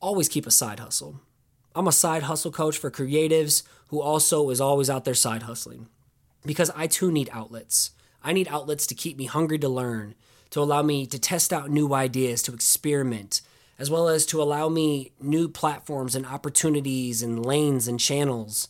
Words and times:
always 0.00 0.28
keep 0.28 0.46
a 0.46 0.50
side 0.50 0.80
hustle. 0.80 1.20
I'm 1.74 1.88
a 1.88 1.92
side 1.92 2.24
hustle 2.24 2.50
coach 2.50 2.78
for 2.78 2.90
creatives 2.90 3.62
who 3.88 4.00
also 4.00 4.50
is 4.50 4.60
always 4.60 4.90
out 4.90 5.04
there 5.04 5.14
side 5.14 5.42
hustling 5.42 5.88
because 6.44 6.70
I 6.74 6.86
too 6.86 7.10
need 7.10 7.30
outlets. 7.32 7.90
I 8.22 8.32
need 8.32 8.48
outlets 8.48 8.86
to 8.88 8.94
keep 8.94 9.16
me 9.16 9.26
hungry 9.26 9.58
to 9.58 9.68
learn, 9.68 10.14
to 10.50 10.60
allow 10.60 10.82
me 10.82 11.06
to 11.06 11.18
test 11.18 11.52
out 11.52 11.70
new 11.70 11.94
ideas, 11.94 12.42
to 12.44 12.54
experiment, 12.54 13.40
as 13.78 13.90
well 13.90 14.08
as 14.08 14.26
to 14.26 14.42
allow 14.42 14.68
me 14.68 15.12
new 15.20 15.48
platforms 15.48 16.14
and 16.14 16.26
opportunities 16.26 17.22
and 17.22 17.44
lanes 17.44 17.86
and 17.86 18.00
channels 18.00 18.68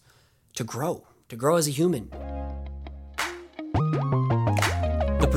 to 0.55 0.65
grow, 0.65 1.07
to 1.29 1.37
grow 1.37 1.57
as 1.57 1.67
a 1.67 1.71
human. 1.71 2.11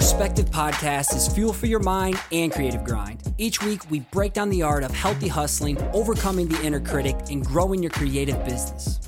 Perspective 0.02 0.50
Podcast 0.50 1.16
is 1.16 1.28
fuel 1.28 1.54
for 1.54 1.68
your 1.68 1.80
mind 1.80 2.20
and 2.32 2.52
creative 2.52 2.84
grind. 2.84 3.22
Each 3.38 3.62
week, 3.62 3.88
we 3.92 4.00
break 4.00 4.34
down 4.34 4.50
the 4.50 4.64
art 4.64 4.84
of 4.84 4.90
healthy 4.90 5.28
hustling, 5.28 5.80
overcoming 5.94 6.48
the 6.48 6.60
inner 6.64 6.80
critic, 6.80 7.16
and 7.30 7.46
growing 7.46 7.84
your 7.84 7.92
creative 7.92 8.44
business. 8.44 9.00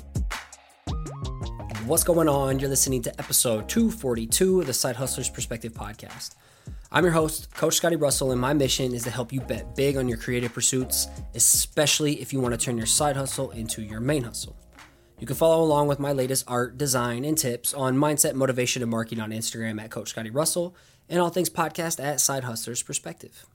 What's 1.86 2.04
going 2.04 2.28
on? 2.28 2.60
You're 2.60 2.70
listening 2.70 3.02
to 3.02 3.10
episode 3.18 3.68
242 3.68 4.60
of 4.60 4.68
the 4.68 4.72
Side 4.72 4.94
Hustlers 4.94 5.28
Perspective 5.28 5.72
Podcast. 5.72 6.36
I'm 6.92 7.02
your 7.02 7.12
host, 7.12 7.52
Coach 7.52 7.74
Scotty 7.74 7.96
Russell, 7.96 8.30
and 8.30 8.40
my 8.40 8.54
mission 8.54 8.94
is 8.94 9.02
to 9.02 9.10
help 9.10 9.32
you 9.32 9.40
bet 9.40 9.74
big 9.74 9.96
on 9.96 10.08
your 10.08 10.16
creative 10.16 10.54
pursuits, 10.54 11.08
especially 11.34 12.20
if 12.20 12.32
you 12.32 12.38
want 12.38 12.54
to 12.54 12.64
turn 12.64 12.76
your 12.76 12.86
side 12.86 13.16
hustle 13.16 13.50
into 13.50 13.82
your 13.82 13.98
main 13.98 14.22
hustle. 14.22 14.56
You 15.24 15.26
can 15.26 15.36
follow 15.36 15.64
along 15.64 15.88
with 15.88 15.98
my 15.98 16.12
latest 16.12 16.44
art, 16.46 16.76
design, 16.76 17.24
and 17.24 17.38
tips 17.38 17.72
on 17.72 17.96
mindset, 17.96 18.34
motivation, 18.34 18.82
and 18.82 18.90
marketing 18.90 19.22
on 19.22 19.30
Instagram 19.30 19.80
at 19.80 19.90
Coach 19.90 20.10
Scotty 20.10 20.28
Russell 20.28 20.76
and 21.08 21.18
all 21.18 21.30
things 21.30 21.48
podcast 21.48 21.98
at 21.98 22.20
Side 22.20 22.44
Hustlers 22.44 22.82
Perspective. 22.82 23.46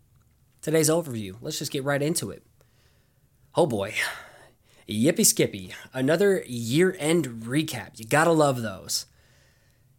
Today's 0.63 0.89
overview, 0.89 1.35
let's 1.41 1.59
just 1.59 1.71
get 1.71 1.83
right 1.83 2.01
into 2.01 2.31
it. 2.31 2.41
Oh 3.53 3.67
boy, 3.67 3.93
yippee 4.87 5.23
skippy, 5.23 5.75
another 5.93 6.43
year 6.47 6.95
end 6.97 7.27
recap. 7.27 7.99
You 7.99 8.05
gotta 8.05 8.31
love 8.31 8.63
those. 8.63 9.05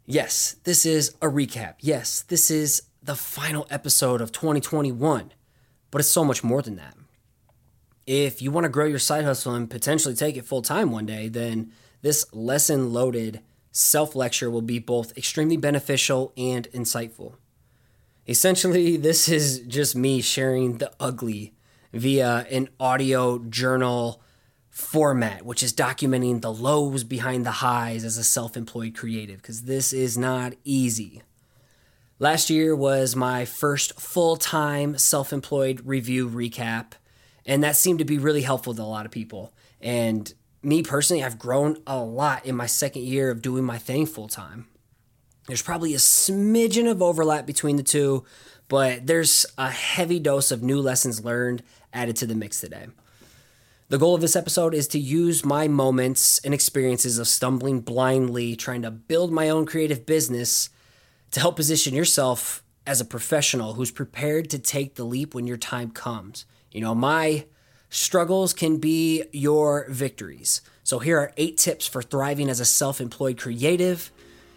Yes, 0.06 0.56
this 0.64 0.84
is 0.84 1.10
a 1.22 1.28
recap. 1.28 1.74
Yes, 1.78 2.22
this 2.22 2.50
is 2.50 2.82
the 3.00 3.14
final 3.14 3.68
episode 3.70 4.20
of 4.20 4.32
2021, 4.32 5.34
but 5.92 6.00
it's 6.00 6.10
so 6.10 6.24
much 6.24 6.42
more 6.42 6.62
than 6.62 6.74
that 6.74 6.96
if 8.10 8.42
you 8.42 8.50
want 8.50 8.64
to 8.64 8.68
grow 8.68 8.86
your 8.86 8.98
side 8.98 9.24
hustle 9.24 9.54
and 9.54 9.70
potentially 9.70 10.16
take 10.16 10.36
it 10.36 10.44
full 10.44 10.62
time 10.62 10.90
one 10.90 11.06
day, 11.06 11.28
then 11.28 11.70
this 12.02 12.26
lesson 12.34 12.92
loaded 12.92 13.40
self 13.70 14.16
lecture 14.16 14.50
will 14.50 14.62
be 14.62 14.80
both 14.80 15.16
extremely 15.16 15.56
beneficial 15.56 16.32
and 16.36 16.68
insightful. 16.72 17.34
Essentially, 18.26 18.96
this 19.08 19.28
is 19.28 19.60
just 19.60 19.94
me 19.94 20.20
sharing 20.22 20.78
the 20.78 20.90
ugly 20.98 21.54
via 21.92 22.46
an 22.50 22.68
audio 22.80 23.38
journal 23.38 24.20
format, 24.68 25.44
which 25.44 25.62
is 25.62 25.72
documenting 25.72 26.40
the 26.40 26.52
lows 26.52 27.04
behind 27.04 27.46
the 27.46 27.52
highs 27.52 28.02
as 28.02 28.18
a 28.18 28.24
self 28.24 28.56
employed 28.56 28.92
creative, 28.92 29.40
because 29.40 29.62
this 29.62 29.92
is 29.92 30.18
not 30.18 30.54
easy. 30.64 31.22
Last 32.18 32.50
year 32.50 32.74
was 32.74 33.14
my 33.14 33.44
first 33.44 34.00
full 34.00 34.36
time 34.36 34.98
self 34.98 35.32
employed 35.32 35.82
review 35.84 36.28
recap 36.28 36.94
and 37.50 37.64
that 37.64 37.74
seemed 37.74 37.98
to 37.98 38.04
be 38.04 38.16
really 38.16 38.42
helpful 38.42 38.72
to 38.72 38.80
a 38.80 38.84
lot 38.84 39.04
of 39.04 39.10
people. 39.10 39.52
And 39.80 40.32
me 40.62 40.84
personally, 40.84 41.24
I've 41.24 41.36
grown 41.36 41.78
a 41.84 41.98
lot 41.98 42.46
in 42.46 42.54
my 42.54 42.66
second 42.66 43.02
year 43.02 43.28
of 43.28 43.42
doing 43.42 43.64
my 43.64 43.76
thing 43.76 44.06
full 44.06 44.28
time. 44.28 44.68
There's 45.48 45.60
probably 45.60 45.92
a 45.92 45.98
smidgen 45.98 46.88
of 46.88 47.02
overlap 47.02 47.46
between 47.46 47.74
the 47.74 47.82
two, 47.82 48.24
but 48.68 49.08
there's 49.08 49.46
a 49.58 49.68
heavy 49.68 50.20
dose 50.20 50.52
of 50.52 50.62
new 50.62 50.80
lessons 50.80 51.24
learned 51.24 51.64
added 51.92 52.14
to 52.18 52.26
the 52.26 52.36
mix 52.36 52.60
today. 52.60 52.86
The 53.88 53.98
goal 53.98 54.14
of 54.14 54.20
this 54.20 54.36
episode 54.36 54.72
is 54.72 54.86
to 54.88 55.00
use 55.00 55.44
my 55.44 55.66
moments 55.66 56.38
and 56.44 56.54
experiences 56.54 57.18
of 57.18 57.26
stumbling 57.26 57.80
blindly, 57.80 58.54
trying 58.54 58.82
to 58.82 58.92
build 58.92 59.32
my 59.32 59.48
own 59.48 59.66
creative 59.66 60.06
business 60.06 60.70
to 61.32 61.40
help 61.40 61.56
position 61.56 61.96
yourself 61.96 62.62
as 62.86 63.00
a 63.00 63.04
professional 63.04 63.74
who's 63.74 63.90
prepared 63.90 64.50
to 64.50 64.58
take 64.60 64.94
the 64.94 65.04
leap 65.04 65.34
when 65.34 65.48
your 65.48 65.56
time 65.56 65.90
comes. 65.90 66.46
You 66.72 66.80
know, 66.80 66.94
my 66.94 67.46
struggles 67.88 68.52
can 68.52 68.78
be 68.78 69.24
your 69.32 69.86
victories. 69.88 70.62
So 70.84 70.98
here 70.98 71.18
are 71.18 71.32
eight 71.36 71.58
tips 71.58 71.86
for 71.86 72.02
thriving 72.02 72.48
as 72.48 72.60
a 72.60 72.64
self 72.64 73.00
employed 73.00 73.38
creative. 73.38 74.10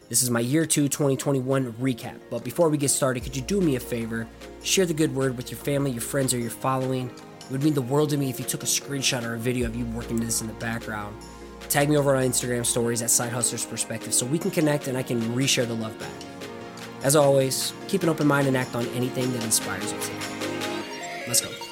This 0.10 0.22
is 0.22 0.30
my 0.30 0.42
year 0.42 0.66
two 0.66 0.88
2021 0.88 1.74
recap. 1.74 2.20
But 2.30 2.44
before 2.44 2.70
we 2.70 2.78
get 2.78 2.90
started, 2.90 3.24
could 3.24 3.36
you 3.36 3.42
do 3.42 3.62
me 3.62 3.76
a 3.76 3.80
favor? 3.80 4.28
Share 4.62 4.86
the 4.86 4.94
good 4.94 5.14
word 5.16 5.38
with 5.38 5.50
your 5.50 5.58
family, 5.58 5.92
your 5.92 6.02
friends, 6.02 6.34
or 6.34 6.38
your 6.38 6.52
following. 6.52 7.10
It 7.10 7.52
would 7.52 7.64
mean 7.64 7.74
the 7.74 7.82
world 7.82 8.12
to 8.12 8.18
me 8.18 8.30
if 8.30 8.40
you 8.40 8.46
took 8.46 8.64
a 8.64 8.68
screenshot 8.68 9.24
or 9.24 9.34
a 9.36 9.40
video 9.40 9.68
of 9.68 9.76
you 9.76 9.86
working 9.88 10.18
this 10.18 10.42
in 10.42 10.48
the 10.48 10.54
background. 10.54 11.16
Tag 11.70 11.90
me 11.90 11.98
over 11.98 12.16
on 12.16 12.24
Instagram 12.24 12.66
stories 12.66 13.02
at 13.02 13.10
Side 13.10 13.32
Hustlers 13.32 13.66
Perspective 13.66 14.14
so 14.14 14.26
we 14.26 14.38
can 14.38 14.52
connect 14.52 14.88
and 14.88 14.98
I 14.98 15.04
can 15.04 15.20
reshare 15.36 15.68
the 15.68 15.74
love 15.74 15.98
back. 15.98 16.10
As 17.04 17.16
always, 17.16 17.74
keep 17.88 18.04
an 18.04 18.10
open 18.10 18.28
mind 18.28 18.48
and 18.48 18.56
act 18.56 18.76
on 18.76 18.86
anything 18.90 19.32
that 19.34 19.44
inspires 19.44 19.92
you 19.92 20.00
today. 20.00 21.26
Let's 21.28 21.42
go. 21.42 21.63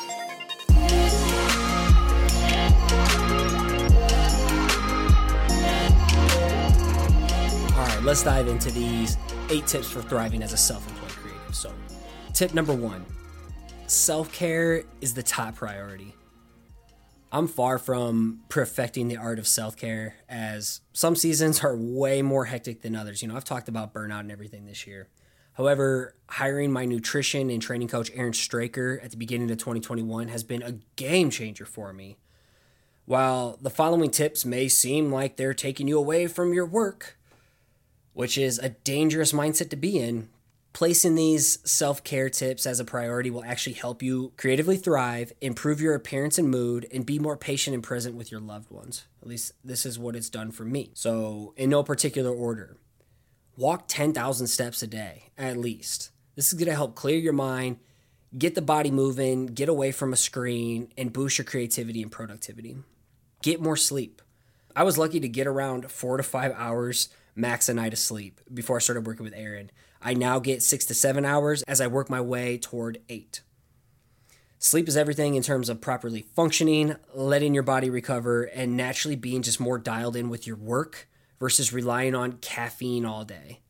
Let's 8.03 8.23
dive 8.23 8.47
into 8.47 8.72
these 8.72 9.17
eight 9.50 9.67
tips 9.67 9.89
for 9.89 10.01
thriving 10.01 10.41
as 10.41 10.53
a 10.53 10.57
self 10.57 10.88
employed 10.89 11.12
creative. 11.12 11.56
So, 11.56 11.73
tip 12.34 12.53
number 12.53 12.73
one 12.73 13.06
self 13.88 14.31
care 14.31 14.84
is 15.01 15.13
the 15.13 15.23
top 15.23 15.56
priority. 15.56 16.16
I'm 17.34 17.47
far 17.47 17.78
from 17.78 18.41
perfecting 18.50 19.07
the 19.07 19.17
art 19.17 19.39
of 19.39 19.47
self 19.47 19.78
care, 19.78 20.16
as 20.28 20.81
some 20.94 21.16
seasons 21.16 21.63
are 21.63 21.75
way 21.78 22.22
more 22.22 22.45
hectic 22.45 22.81
than 22.81 22.95
others. 22.95 23.22
You 23.22 23.28
know, 23.28 23.35
I've 23.35 23.45
talked 23.45 23.69
about 23.69 23.94
burnout 23.94 24.22
and 24.22 24.31
everything 24.31 24.66
this 24.66 24.85
year. 24.88 25.07
However, 25.53 26.16
hiring 26.29 26.72
my 26.72 26.85
nutrition 26.85 27.50
and 27.50 27.62
training 27.62 27.89
coach, 27.89 28.09
Aaron 28.16 28.33
Straker, 28.33 29.00
at 29.03 29.12
the 29.12 29.18
beginning 29.18 29.51
of 29.51 29.57
2021 29.57 30.29
has 30.29 30.44
been 30.44 30.62
a 30.62 30.79
game 30.95 31.29
changer 31.29 31.66
for 31.66 31.94
me. 31.94 32.18
While 33.06 33.57
the 33.62 33.69
following 33.69 34.09
tips 34.09 34.45
may 34.45 34.68
seem 34.68 35.12
like 35.12 35.35
they're 35.35 35.53
taking 35.53 35.88
you 35.88 35.97
away 35.97 36.28
from 36.28 36.53
your 36.53 36.66
work, 36.66 37.18
which 38.13 38.38
is 38.38 38.59
a 38.59 38.69
dangerous 38.69 39.31
mindset 39.31 39.69
to 39.69 39.75
be 39.75 39.99
in. 39.99 40.29
Placing 40.73 41.16
these 41.16 41.59
self 41.69 42.01
care 42.03 42.29
tips 42.29 42.66
as 42.66 42.79
a 42.79 42.85
priority 42.85 43.29
will 43.29 43.44
actually 43.44 43.73
help 43.73 44.01
you 44.01 44.31
creatively 44.38 44.77
thrive, 44.77 45.33
improve 45.41 45.81
your 45.81 45.95
appearance 45.95 46.38
and 46.38 46.50
mood, 46.50 46.88
and 46.94 47.05
be 47.05 47.19
more 47.19 47.35
patient 47.35 47.73
and 47.73 47.83
present 47.83 48.16
with 48.16 48.31
your 48.31 48.39
loved 48.39 48.71
ones. 48.71 49.05
At 49.21 49.27
least 49.27 49.53
this 49.66 49.85
is 49.85 50.00
what 50.00 50.16
it's 50.16 50.29
done 50.29 50.51
for 50.51 50.63
me. 50.63 50.91
So, 50.94 51.53
in 51.57 51.69
no 51.69 51.83
particular 51.83 52.33
order, 52.33 52.77
walk 53.57 53.85
10,000 53.89 54.47
steps 54.47 54.81
a 54.81 54.88
day 54.88 55.31
at 55.38 55.57
least. 55.57 56.11
This 56.35 56.47
is 56.47 56.53
going 56.53 56.69
to 56.69 56.75
help 56.75 56.95
clear 56.95 57.17
your 57.17 57.33
mind, 57.33 57.77
get 58.38 58.55
the 58.55 58.61
body 58.61 58.91
moving, 58.91 59.47
get 59.47 59.67
away 59.67 59.91
from 59.91 60.13
a 60.13 60.17
screen, 60.17 60.91
and 60.97 61.11
boost 61.11 61.38
your 61.38 61.45
creativity 61.45 62.01
and 62.01 62.11
productivity. 62.11 62.77
Get 63.41 63.61
more 63.61 63.75
sleep. 63.75 64.21
I 64.73 64.83
was 64.83 64.97
lucky 64.97 65.19
to 65.19 65.27
get 65.27 65.47
around 65.47 65.91
four 65.91 66.16
to 66.16 66.23
five 66.23 66.53
hours 66.55 67.09
max 67.36 67.69
a 67.69 67.74
night 67.74 67.94
of 67.94 68.00
sleep 68.00 68.42
before 68.53 68.78
I 68.78 68.80
started 68.80 69.08
working 69.08 69.24
with 69.24 69.34
Aaron. 69.36 69.72
I 70.02 70.14
now 70.14 70.40
get 70.40 70.64
six 70.64 70.86
to 70.86 70.94
seven 70.94 71.25
hours 71.25 71.64
as 71.68 71.80
I 71.80 71.88
work 71.88 72.09
my 72.09 72.22
way 72.22 72.58
toward 72.58 73.00
eight. 73.09 73.42
Sleep 74.58 74.88
is 74.88 74.96
everything 74.96 75.34
in 75.36 75.42
terms 75.42 75.69
of 75.69 75.81
properly 75.81 76.22
functioning, 76.36 76.96
letting 77.16 77.53
your 77.53 77.64
body 77.64 77.90
recover, 77.90 78.44
and 78.44 78.78
naturally 78.78 79.16
being 79.16 79.42
just 79.42 79.59
more 79.59 79.80
dialed 79.80 80.16
in 80.16 80.30
with 80.30 80.46
your 80.46 80.56
work 80.56 81.09
versus 81.40 81.74
relying 81.74 82.14
on 82.14 82.34
caffeine 82.34 83.06
all 83.06 83.25
day. 83.25 83.62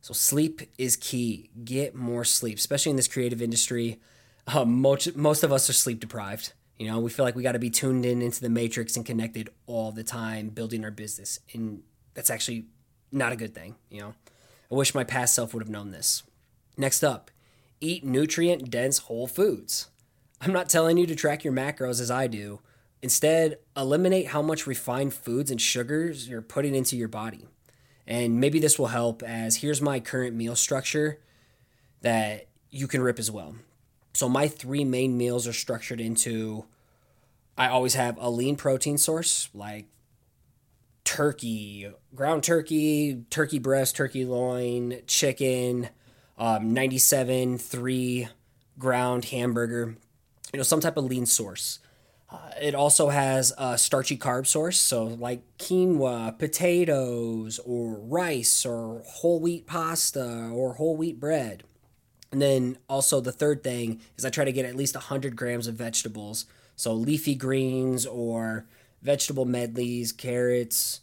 So, 0.00 0.14
sleep 0.14 0.62
is 0.78 0.96
key. 0.96 1.50
Get 1.62 1.94
more 1.94 2.24
sleep, 2.24 2.56
especially 2.56 2.88
in 2.88 2.96
this 2.96 3.06
creative 3.06 3.42
industry. 3.42 4.00
Um, 4.46 4.80
most, 4.80 5.14
most 5.14 5.44
of 5.44 5.52
us 5.52 5.68
are 5.68 5.74
sleep 5.74 6.00
deprived. 6.00 6.54
You 6.78 6.86
know, 6.86 7.00
we 7.00 7.10
feel 7.10 7.26
like 7.26 7.36
we 7.36 7.42
got 7.42 7.52
to 7.52 7.58
be 7.58 7.68
tuned 7.68 8.06
in 8.06 8.22
into 8.22 8.40
the 8.40 8.48
matrix 8.48 8.96
and 8.96 9.04
connected 9.04 9.50
all 9.66 9.92
the 9.92 10.02
time, 10.02 10.48
building 10.48 10.82
our 10.82 10.90
business. 10.90 11.38
And 11.52 11.82
that's 12.14 12.30
actually 12.30 12.64
not 13.12 13.32
a 13.32 13.36
good 13.36 13.54
thing, 13.54 13.76
you 13.88 14.00
know. 14.00 14.14
I 14.70 14.74
wish 14.74 14.94
my 14.94 15.04
past 15.04 15.34
self 15.34 15.52
would 15.52 15.62
have 15.62 15.70
known 15.70 15.90
this. 15.90 16.22
Next 16.76 17.02
up, 17.02 17.30
eat 17.80 18.04
nutrient 18.04 18.70
dense 18.70 18.98
whole 18.98 19.26
foods. 19.26 19.88
I'm 20.40 20.52
not 20.52 20.68
telling 20.68 20.96
you 20.96 21.06
to 21.06 21.14
track 21.14 21.44
your 21.44 21.52
macros 21.52 22.00
as 22.00 22.10
I 22.10 22.26
do. 22.26 22.60
Instead, 23.02 23.58
eliminate 23.76 24.28
how 24.28 24.42
much 24.42 24.66
refined 24.66 25.14
foods 25.14 25.50
and 25.50 25.60
sugars 25.60 26.28
you're 26.28 26.42
putting 26.42 26.74
into 26.74 26.96
your 26.96 27.08
body. 27.08 27.46
And 28.06 28.40
maybe 28.40 28.58
this 28.58 28.78
will 28.78 28.88
help 28.88 29.22
as 29.22 29.56
here's 29.56 29.80
my 29.80 30.00
current 30.00 30.34
meal 30.34 30.56
structure 30.56 31.20
that 32.02 32.48
you 32.70 32.86
can 32.86 33.02
rip 33.02 33.18
as 33.18 33.30
well. 33.30 33.56
So, 34.12 34.28
my 34.28 34.48
three 34.48 34.84
main 34.84 35.16
meals 35.16 35.46
are 35.46 35.52
structured 35.52 36.00
into 36.00 36.64
I 37.56 37.68
always 37.68 37.94
have 37.94 38.16
a 38.18 38.30
lean 38.30 38.56
protein 38.56 38.96
source 38.96 39.50
like 39.52 39.86
turkey, 41.10 41.90
ground 42.14 42.44
turkey, 42.44 43.24
turkey 43.30 43.58
breast, 43.58 43.96
turkey 43.96 44.24
loin, 44.24 45.00
chicken, 45.08 45.88
um, 46.38 46.72
97 46.72 47.58
3 47.58 48.28
ground 48.78 49.24
hamburger, 49.24 49.96
you 50.52 50.56
know, 50.56 50.62
some 50.62 50.78
type 50.78 50.96
of 50.96 51.04
lean 51.04 51.26
source. 51.26 51.80
Uh, 52.30 52.50
it 52.62 52.76
also 52.76 53.08
has 53.08 53.52
a 53.58 53.76
starchy 53.76 54.16
carb 54.16 54.46
source, 54.46 54.78
so 54.78 55.02
like 55.02 55.42
quinoa, 55.58 56.38
potatoes, 56.38 57.58
or 57.66 57.98
rice, 57.98 58.64
or 58.64 59.02
whole 59.04 59.40
wheat 59.40 59.66
pasta, 59.66 60.48
or 60.54 60.74
whole 60.74 60.96
wheat 60.96 61.18
bread. 61.18 61.64
And 62.30 62.40
then 62.40 62.78
also 62.88 63.20
the 63.20 63.32
third 63.32 63.64
thing 63.64 64.00
is 64.16 64.24
I 64.24 64.30
try 64.30 64.44
to 64.44 64.52
get 64.52 64.64
at 64.64 64.76
least 64.76 64.94
100 64.94 65.34
grams 65.34 65.66
of 65.66 65.74
vegetables. 65.74 66.46
So 66.76 66.92
leafy 66.92 67.34
greens 67.34 68.06
or 68.06 68.64
vegetable 69.02 69.44
medleys, 69.44 70.12
carrots, 70.12 71.00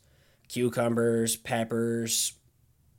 cucumbers, 0.47 1.35
peppers, 1.35 2.33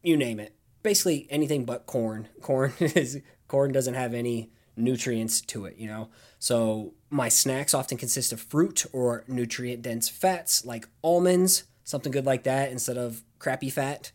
you 0.02 0.16
name 0.16 0.40
it. 0.40 0.54
Basically 0.82 1.26
anything 1.30 1.64
but 1.64 1.86
corn. 1.86 2.28
Corn 2.42 2.72
is 2.80 3.20
corn 3.48 3.72
doesn't 3.72 3.94
have 3.94 4.14
any 4.14 4.50
nutrients 4.76 5.40
to 5.40 5.64
it, 5.64 5.76
you 5.76 5.88
know. 5.88 6.08
So 6.38 6.94
my 7.10 7.28
snacks 7.28 7.74
often 7.74 7.98
consist 7.98 8.32
of 8.32 8.40
fruit 8.40 8.86
or 8.92 9.24
nutrient 9.26 9.82
dense 9.82 10.08
fats 10.08 10.64
like 10.64 10.88
almonds, 11.02 11.64
something 11.84 12.12
good 12.12 12.26
like 12.26 12.44
that 12.44 12.70
instead 12.70 12.96
of 12.96 13.24
crappy 13.38 13.70
fat. 13.70 14.12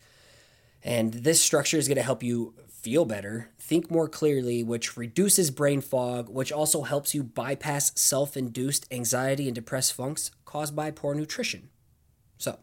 And 0.82 1.12
this 1.12 1.40
structure 1.40 1.78
is 1.78 1.88
going 1.88 1.96
to 1.96 2.02
help 2.02 2.22
you 2.22 2.54
feel 2.84 3.06
better, 3.06 3.48
think 3.58 3.90
more 3.90 4.08
clearly, 4.08 4.62
which 4.62 4.94
reduces 4.94 5.50
brain 5.50 5.80
fog, 5.80 6.28
which 6.28 6.52
also 6.52 6.82
helps 6.82 7.14
you 7.14 7.22
bypass 7.22 7.98
self 7.98 8.36
induced 8.36 8.86
anxiety 8.92 9.46
and 9.46 9.54
depressed 9.54 9.94
funks 9.94 10.30
caused 10.44 10.76
by 10.76 10.90
poor 10.90 11.14
nutrition. 11.14 11.70
So, 12.36 12.58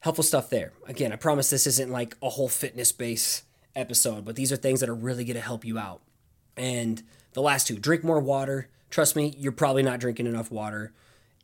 helpful 0.00 0.24
stuff 0.24 0.50
there. 0.50 0.72
Again, 0.88 1.12
I 1.12 1.16
promise 1.16 1.48
this 1.48 1.68
isn't 1.68 1.92
like 1.92 2.16
a 2.20 2.30
whole 2.30 2.48
fitness 2.48 2.90
base 2.90 3.44
episode, 3.76 4.24
but 4.24 4.34
these 4.34 4.50
are 4.50 4.56
things 4.56 4.80
that 4.80 4.88
are 4.88 4.94
really 4.94 5.24
going 5.24 5.36
to 5.36 5.40
help 5.40 5.64
you 5.64 5.78
out. 5.78 6.02
And 6.56 7.04
the 7.34 7.42
last 7.42 7.68
two 7.68 7.78
drink 7.78 8.02
more 8.02 8.18
water. 8.18 8.68
Trust 8.90 9.14
me, 9.14 9.32
you're 9.38 9.52
probably 9.52 9.84
not 9.84 10.00
drinking 10.00 10.26
enough 10.26 10.50
water. 10.50 10.92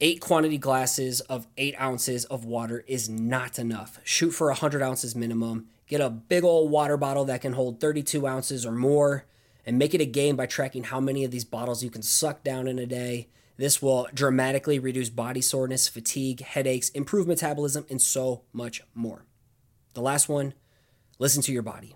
Eight 0.05 0.21
quantity 0.21 0.59
glasses 0.59 1.21
of 1.21 1.47
eight 1.57 1.81
ounces 1.81 2.25
of 2.25 2.45
water 2.45 2.83
is 2.89 3.09
not 3.09 3.57
enough. 3.57 4.01
Shoot 4.03 4.33
for 4.33 4.49
100 4.49 4.83
ounces 4.83 5.15
minimum. 5.15 5.69
Get 5.87 6.01
a 6.01 6.11
big 6.11 6.43
old 6.43 6.73
water 6.73 6.97
bottle 6.97 7.25
that 7.27 7.41
can 7.41 7.53
hold 7.53 7.79
32 7.79 8.27
ounces 8.27 8.67
or 8.67 8.73
more 8.73 9.27
and 9.65 9.79
make 9.79 9.95
it 9.95 10.01
a 10.01 10.05
game 10.05 10.35
by 10.35 10.47
tracking 10.47 10.83
how 10.83 10.99
many 10.99 11.23
of 11.23 11.31
these 11.31 11.45
bottles 11.45 11.85
you 11.85 11.91
can 11.91 12.03
suck 12.03 12.43
down 12.43 12.67
in 12.67 12.81
a 12.81 12.85
day. 12.85 13.29
This 13.59 13.81
will 13.81 14.09
dramatically 14.13 14.81
reduce 14.81 15.09
body 15.09 15.41
soreness, 15.41 15.87
fatigue, 15.87 16.41
headaches, 16.41 16.89
improve 16.89 17.29
metabolism, 17.29 17.87
and 17.89 18.03
so 18.03 18.43
much 18.53 18.83
more. 18.95 19.25
The 19.95 20.03
last 20.03 20.29
one 20.29 20.55
listen 21.21 21.43
to 21.43 21.53
your 21.53 21.63
body. 21.63 21.95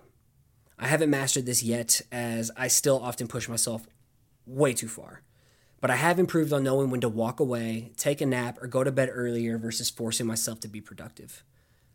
I 0.79 0.87
haven't 0.87 1.09
mastered 1.09 1.45
this 1.45 1.61
yet, 1.61 2.01
as 2.09 2.51
I 2.55 2.69
still 2.69 3.01
often 3.03 3.27
push 3.27 3.49
myself 3.49 3.85
way 4.45 4.73
too 4.73 4.87
far. 4.87 5.23
But 5.79 5.91
I 5.91 5.95
have 5.95 6.19
improved 6.19 6.53
on 6.53 6.63
knowing 6.63 6.89
when 6.89 7.01
to 7.01 7.09
walk 7.09 7.39
away, 7.39 7.91
take 7.97 8.21
a 8.21 8.25
nap, 8.25 8.57
or 8.61 8.67
go 8.67 8.83
to 8.83 8.91
bed 8.91 9.09
earlier 9.11 9.57
versus 9.57 9.89
forcing 9.89 10.25
myself 10.25 10.59
to 10.61 10.67
be 10.67 10.81
productive. 10.81 11.43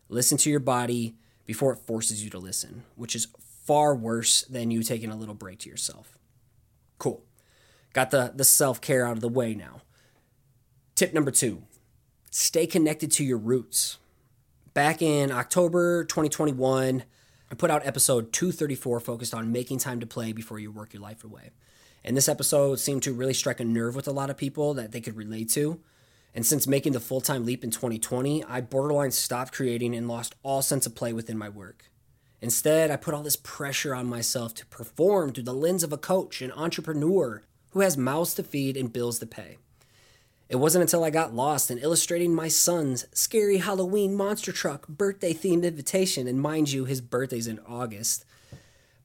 Listen 0.07 0.37
to 0.37 0.49
your 0.49 0.61
body, 0.61 1.15
before 1.45 1.73
it 1.73 1.79
forces 1.79 2.23
you 2.23 2.29
to 2.29 2.37
listen, 2.37 2.83
which 2.95 3.15
is 3.15 3.27
far 3.65 3.95
worse 3.95 4.43
than 4.43 4.71
you 4.71 4.83
taking 4.83 5.11
a 5.11 5.15
little 5.15 5.35
break 5.35 5.59
to 5.59 5.69
yourself. 5.69 6.17
Cool. 6.97 7.23
Got 7.93 8.11
the, 8.11 8.31
the 8.35 8.43
self 8.43 8.81
care 8.81 9.05
out 9.05 9.13
of 9.13 9.21
the 9.21 9.29
way 9.29 9.53
now. 9.53 9.81
Tip 10.95 11.13
number 11.13 11.31
two 11.31 11.63
stay 12.31 12.65
connected 12.65 13.11
to 13.11 13.23
your 13.23 13.37
roots. 13.37 13.97
Back 14.73 15.03
in 15.03 15.31
October 15.31 16.03
2021, 16.05 17.03
I 17.51 17.55
put 17.55 17.69
out 17.69 17.85
episode 17.85 18.33
234 18.33 18.99
focused 18.99 19.33
on 19.33 19.51
making 19.51 19.77
time 19.77 19.99
to 19.99 20.07
play 20.07 20.31
before 20.31 20.57
you 20.57 20.71
work 20.71 20.93
your 20.93 21.01
life 21.01 21.23
away. 21.23 21.51
And 22.03 22.17
this 22.17 22.27
episode 22.27 22.79
seemed 22.79 23.03
to 23.03 23.13
really 23.13 23.33
strike 23.33 23.59
a 23.59 23.65
nerve 23.65 23.95
with 23.95 24.07
a 24.07 24.11
lot 24.11 24.29
of 24.29 24.37
people 24.37 24.73
that 24.73 24.91
they 24.91 25.01
could 25.01 25.15
relate 25.15 25.49
to. 25.51 25.79
And 26.35 26.45
since 26.45 26.67
making 26.67 26.93
the 26.93 26.99
full 26.99 27.21
time 27.21 27.45
leap 27.45 27.63
in 27.63 27.71
2020, 27.71 28.43
I 28.43 28.61
borderline 28.61 29.11
stopped 29.11 29.53
creating 29.53 29.95
and 29.95 30.07
lost 30.07 30.35
all 30.43 30.61
sense 30.61 30.85
of 30.85 30.95
play 30.95 31.13
within 31.13 31.37
my 31.37 31.49
work. 31.49 31.85
Instead, 32.41 32.91
I 32.91 32.97
put 32.97 33.13
all 33.13 33.23
this 33.23 33.37
pressure 33.37 33.95
on 33.95 34.05
myself 34.05 34.53
to 34.55 34.65
perform 34.65 35.31
through 35.31 35.45
the 35.45 35.53
lens 35.53 35.83
of 35.83 35.93
a 35.93 35.97
coach 35.97 36.41
and 36.41 36.51
entrepreneur 36.53 37.41
who 37.69 37.79
has 37.79 37.97
mouths 37.97 38.33
to 38.33 38.43
feed 38.43 38.75
and 38.75 38.91
bills 38.91 39.19
to 39.19 39.25
pay. 39.25 39.57
It 40.49 40.57
wasn't 40.57 40.81
until 40.81 41.03
I 41.03 41.09
got 41.09 41.33
lost 41.33 41.71
in 41.71 41.77
illustrating 41.77 42.35
my 42.35 42.49
son's 42.49 43.07
scary 43.13 43.57
Halloween 43.59 44.13
monster 44.13 44.51
truck 44.51 44.87
birthday 44.87 45.33
themed 45.33 45.63
invitation, 45.63 46.27
and 46.27 46.39
mind 46.39 46.71
you, 46.71 46.85
his 46.85 47.01
birthday's 47.01 47.47
in 47.47 47.59
August. 47.65 48.25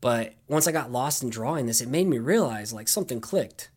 But 0.01 0.35
once 0.47 0.67
I 0.67 0.73
got 0.73 0.93
lost 0.93 1.23
in 1.23 1.31
drawing 1.31 1.67
this, 1.67 1.81
it 1.81 1.89
made 1.89 2.07
me 2.07 2.19
realize 2.19 2.73
like 2.73 2.89
something 2.89 3.21
clicked 3.21 3.71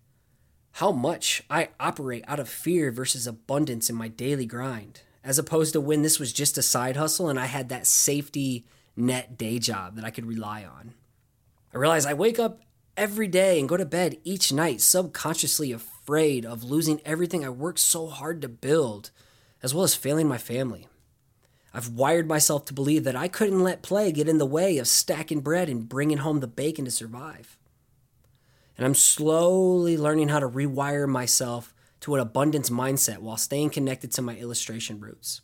how 0.73 0.91
much 0.91 1.43
I 1.49 1.69
operate 1.79 2.23
out 2.27 2.39
of 2.39 2.49
fear 2.49 2.91
versus 2.91 3.27
abundance 3.27 3.89
in 3.89 3.95
my 3.95 4.07
daily 4.07 4.45
grind, 4.45 5.01
as 5.23 5.37
opposed 5.37 5.73
to 5.73 5.81
when 5.81 6.01
this 6.01 6.19
was 6.19 6.33
just 6.33 6.57
a 6.57 6.61
side 6.61 6.95
hustle 6.95 7.29
and 7.29 7.39
I 7.39 7.45
had 7.45 7.69
that 7.69 7.87
safety 7.87 8.65
net 8.95 9.37
day 9.37 9.59
job 9.59 9.95
that 9.95 10.05
I 10.05 10.11
could 10.11 10.25
rely 10.25 10.63
on. 10.63 10.93
I 11.73 11.77
realize 11.77 12.05
I 12.05 12.13
wake 12.13 12.39
up 12.39 12.61
every 12.97 13.27
day 13.27 13.59
and 13.59 13.69
go 13.69 13.77
to 13.77 13.85
bed 13.85 14.17
each 14.23 14.51
night 14.51 14.81
subconsciously 14.81 15.71
afraid 15.71 16.45
of 16.45 16.63
losing 16.63 17.01
everything 17.05 17.45
I 17.45 17.49
worked 17.49 17.79
so 17.79 18.07
hard 18.07 18.41
to 18.41 18.49
build, 18.49 19.11
as 19.63 19.73
well 19.73 19.83
as 19.83 19.95
failing 19.95 20.27
my 20.27 20.37
family. 20.37 20.87
I've 21.73 21.89
wired 21.89 22.27
myself 22.27 22.65
to 22.65 22.73
believe 22.73 23.03
that 23.05 23.15
I 23.15 23.27
couldn't 23.27 23.63
let 23.63 23.81
play 23.81 24.11
get 24.11 24.27
in 24.27 24.37
the 24.37 24.45
way 24.45 24.77
of 24.77 24.87
stacking 24.87 25.39
bread 25.39 25.69
and 25.69 25.87
bringing 25.87 26.17
home 26.17 26.41
the 26.41 26.47
bacon 26.47 26.85
to 26.85 26.91
survive. 26.91 27.57
And 28.77 28.85
I'm 28.85 28.95
slowly 28.95 29.97
learning 29.97 30.29
how 30.29 30.39
to 30.39 30.49
rewire 30.49 31.07
myself 31.07 31.73
to 32.01 32.15
an 32.15 32.21
abundance 32.21 32.69
mindset 32.69 33.19
while 33.19 33.37
staying 33.37 33.69
connected 33.69 34.11
to 34.13 34.21
my 34.21 34.35
illustration 34.35 34.99
roots. 34.99 35.41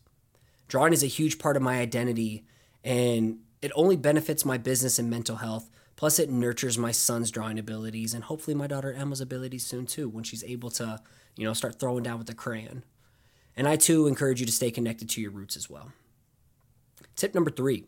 Drawing 0.67 0.91
is 0.91 1.03
a 1.03 1.07
huge 1.07 1.39
part 1.39 1.55
of 1.55 1.61
my 1.61 1.79
identity, 1.79 2.43
and 2.83 3.39
it 3.61 3.71
only 3.75 3.95
benefits 3.95 4.43
my 4.43 4.57
business 4.57 4.99
and 4.99 5.09
mental 5.09 5.37
health. 5.37 5.69
Plus, 5.95 6.19
it 6.19 6.29
nurtures 6.29 6.77
my 6.77 6.91
son's 6.91 7.31
drawing 7.31 7.57
abilities 7.57 8.13
and 8.13 8.23
hopefully 8.23 8.53
my 8.53 8.67
daughter 8.67 8.93
Emma's 8.93 9.21
abilities 9.21 9.65
soon 9.65 9.85
too 9.85 10.07
when 10.09 10.23
she's 10.23 10.43
able 10.43 10.69
to, 10.71 10.99
you 11.35 11.45
know, 11.45 11.53
start 11.53 11.79
throwing 11.79 12.03
down 12.03 12.17
with 12.17 12.27
the 12.27 12.35
crayon. 12.35 12.83
And 13.55 13.67
I 13.67 13.77
too 13.77 14.05
encourage 14.05 14.39
you 14.39 14.45
to 14.45 14.51
stay 14.51 14.69
connected 14.69 15.09
to 15.09 15.21
your 15.21 15.31
roots 15.31 15.57
as 15.57 15.69
well. 15.69 15.91
Tip 17.15 17.33
number 17.33 17.51
three 17.51 17.85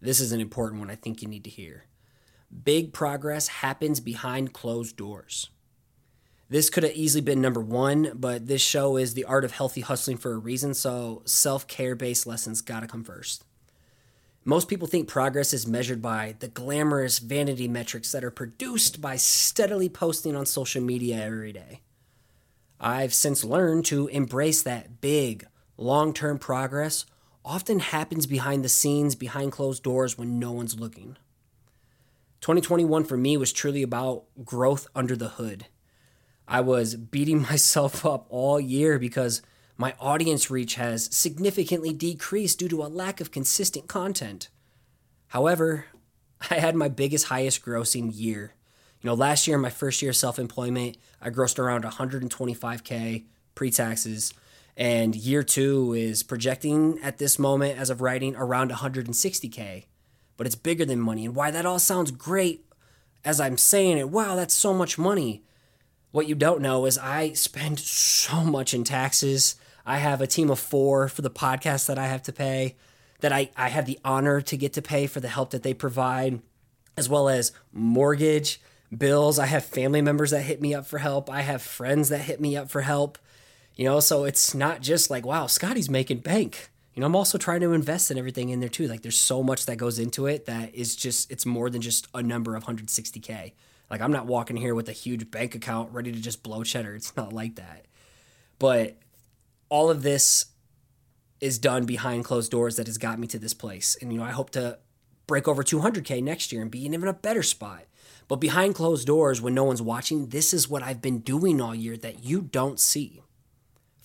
this 0.00 0.20
is 0.20 0.32
an 0.32 0.40
important 0.40 0.80
one 0.80 0.90
I 0.90 0.94
think 0.94 1.22
you 1.22 1.28
need 1.28 1.44
to 1.44 1.50
hear. 1.50 1.84
Big 2.64 2.92
progress 2.92 3.48
happens 3.48 4.00
behind 4.00 4.52
closed 4.52 4.96
doors. 4.96 5.50
This 6.48 6.70
could 6.70 6.82
have 6.82 6.92
easily 6.92 7.20
been 7.20 7.42
number 7.42 7.60
one, 7.60 8.12
but 8.14 8.46
this 8.46 8.62
show 8.62 8.96
is 8.96 9.12
the 9.12 9.24
art 9.24 9.44
of 9.44 9.52
healthy 9.52 9.82
hustling 9.82 10.16
for 10.16 10.32
a 10.32 10.38
reason, 10.38 10.72
so 10.72 11.22
self 11.26 11.66
care 11.66 11.94
based 11.94 12.26
lessons 12.26 12.62
gotta 12.62 12.86
come 12.86 13.04
first. 13.04 13.44
Most 14.44 14.68
people 14.68 14.88
think 14.88 15.08
progress 15.08 15.52
is 15.52 15.66
measured 15.66 16.00
by 16.00 16.36
the 16.38 16.48
glamorous 16.48 17.18
vanity 17.18 17.68
metrics 17.68 18.12
that 18.12 18.24
are 18.24 18.30
produced 18.30 18.98
by 19.00 19.16
steadily 19.16 19.90
posting 19.90 20.34
on 20.34 20.46
social 20.46 20.80
media 20.80 21.22
every 21.22 21.52
day. 21.52 21.82
I've 22.80 23.12
since 23.12 23.44
learned 23.44 23.84
to 23.86 24.06
embrace 24.06 24.62
that 24.62 25.02
big, 25.02 25.46
long 25.76 26.14
term 26.14 26.38
progress 26.38 27.04
often 27.48 27.78
happens 27.78 28.26
behind 28.26 28.62
the 28.62 28.68
scenes, 28.68 29.14
behind 29.14 29.50
closed 29.50 29.82
doors 29.82 30.18
when 30.18 30.38
no 30.38 30.52
one's 30.52 30.78
looking. 30.78 31.16
2021 32.42 33.04
for 33.04 33.16
me 33.16 33.38
was 33.38 33.54
truly 33.54 33.82
about 33.82 34.24
growth 34.44 34.86
under 34.94 35.16
the 35.16 35.30
hood. 35.30 35.64
I 36.46 36.60
was 36.60 36.94
beating 36.94 37.40
myself 37.50 38.04
up 38.04 38.26
all 38.28 38.60
year 38.60 38.98
because 38.98 39.40
my 39.78 39.94
audience 39.98 40.50
reach 40.50 40.74
has 40.74 41.08
significantly 41.10 41.92
decreased 41.94 42.58
due 42.58 42.68
to 42.68 42.82
a 42.82 42.84
lack 42.84 43.18
of 43.18 43.30
consistent 43.30 43.88
content. 43.88 44.50
However, 45.28 45.86
I 46.50 46.56
had 46.56 46.76
my 46.76 46.88
biggest, 46.88 47.28
highest 47.28 47.64
grossing 47.64 48.10
year. 48.14 48.52
You 49.00 49.08
know, 49.08 49.14
last 49.14 49.46
year, 49.46 49.56
my 49.56 49.70
first 49.70 50.02
year 50.02 50.10
of 50.10 50.16
self 50.16 50.38
employment, 50.38 50.98
I 51.22 51.30
grossed 51.30 51.58
around 51.58 51.84
125K 51.84 53.24
pre 53.54 53.70
taxes. 53.70 54.34
And 54.78 55.14
year 55.14 55.42
two 55.42 55.92
is 55.92 56.22
projecting 56.22 56.98
at 57.02 57.18
this 57.18 57.38
moment, 57.38 57.78
as 57.78 57.90
of 57.90 58.00
writing, 58.00 58.34
around 58.36 58.70
160K 58.70 59.84
but 60.38 60.46
it's 60.46 60.56
bigger 60.56 60.86
than 60.86 61.00
money. 61.00 61.26
And 61.26 61.34
why 61.34 61.50
that 61.50 61.66
all 61.66 61.78
sounds 61.78 62.10
great 62.10 62.64
as 63.24 63.40
I'm 63.40 63.58
saying 63.58 63.98
it, 63.98 64.08
wow, 64.08 64.36
that's 64.36 64.54
so 64.54 64.72
much 64.72 64.96
money. 64.96 65.42
What 66.12 66.28
you 66.28 66.34
don't 66.34 66.62
know 66.62 66.86
is 66.86 66.96
I 66.96 67.34
spend 67.34 67.78
so 67.80 68.42
much 68.42 68.72
in 68.72 68.84
taxes. 68.84 69.56
I 69.84 69.98
have 69.98 70.22
a 70.22 70.26
team 70.26 70.48
of 70.48 70.58
four 70.58 71.08
for 71.08 71.20
the 71.20 71.30
podcast 71.30 71.86
that 71.86 71.98
I 71.98 72.06
have 72.06 72.22
to 72.22 72.32
pay, 72.32 72.76
that 73.20 73.32
I, 73.32 73.50
I 73.56 73.68
have 73.68 73.84
the 73.84 73.98
honor 74.04 74.40
to 74.40 74.56
get 74.56 74.72
to 74.74 74.82
pay 74.82 75.06
for 75.06 75.20
the 75.20 75.28
help 75.28 75.50
that 75.50 75.64
they 75.64 75.74
provide, 75.74 76.40
as 76.96 77.08
well 77.08 77.28
as 77.28 77.52
mortgage, 77.72 78.60
bills. 78.96 79.38
I 79.38 79.46
have 79.46 79.64
family 79.64 80.00
members 80.00 80.30
that 80.30 80.42
hit 80.42 80.62
me 80.62 80.72
up 80.72 80.86
for 80.86 80.98
help. 80.98 81.28
I 81.28 81.40
have 81.40 81.60
friends 81.60 82.08
that 82.10 82.20
hit 82.20 82.40
me 82.40 82.56
up 82.56 82.70
for 82.70 82.82
help. 82.82 83.18
You 83.78 83.86
know, 83.86 84.00
so 84.00 84.24
it's 84.24 84.54
not 84.54 84.82
just 84.82 85.08
like, 85.08 85.24
wow, 85.24 85.46
Scotty's 85.46 85.88
making 85.88 86.18
bank 86.18 86.68
you 86.98 87.00
know, 87.02 87.06
I'm 87.06 87.14
also 87.14 87.38
trying 87.38 87.60
to 87.60 87.74
invest 87.74 88.10
in 88.10 88.18
everything 88.18 88.48
in 88.48 88.58
there 88.58 88.68
too. 88.68 88.88
Like 88.88 89.02
there's 89.02 89.16
so 89.16 89.40
much 89.40 89.66
that 89.66 89.76
goes 89.76 90.00
into 90.00 90.26
it 90.26 90.46
that 90.46 90.74
is 90.74 90.96
just 90.96 91.30
it's 91.30 91.46
more 91.46 91.70
than 91.70 91.80
just 91.80 92.08
a 92.12 92.24
number 92.24 92.56
of 92.56 92.64
160k. 92.64 93.52
Like 93.88 94.00
I'm 94.00 94.10
not 94.10 94.26
walking 94.26 94.56
here 94.56 94.74
with 94.74 94.88
a 94.88 94.92
huge 94.92 95.30
bank 95.30 95.54
account 95.54 95.92
ready 95.92 96.10
to 96.10 96.20
just 96.20 96.42
blow 96.42 96.64
cheddar. 96.64 96.96
It's 96.96 97.16
not 97.16 97.32
like 97.32 97.54
that. 97.54 97.84
But 98.58 98.96
all 99.68 99.90
of 99.90 100.02
this 100.02 100.46
is 101.40 101.60
done 101.60 101.86
behind 101.86 102.24
closed 102.24 102.50
doors 102.50 102.74
that 102.74 102.88
has 102.88 102.98
got 102.98 103.20
me 103.20 103.28
to 103.28 103.38
this 103.38 103.54
place. 103.54 103.96
And, 104.02 104.12
you 104.12 104.18
know, 104.18 104.24
I 104.24 104.32
hope 104.32 104.50
to 104.50 104.80
break 105.28 105.46
over 105.46 105.62
200K 105.62 106.20
next 106.20 106.50
year 106.50 106.62
and 106.62 106.68
be 106.70 106.84
in 106.84 106.94
even 106.94 107.08
a 107.08 107.12
better 107.12 107.44
spot. 107.44 107.84
But 108.26 108.40
behind 108.40 108.74
closed 108.74 109.06
doors, 109.06 109.40
when 109.40 109.54
no 109.54 109.62
one's 109.62 109.80
watching, 109.80 110.30
this 110.30 110.52
is 110.52 110.68
what 110.68 110.82
I've 110.82 111.00
been 111.00 111.20
doing 111.20 111.60
all 111.60 111.76
year 111.76 111.96
that 111.98 112.24
you 112.24 112.42
don't 112.42 112.80
see. 112.80 113.22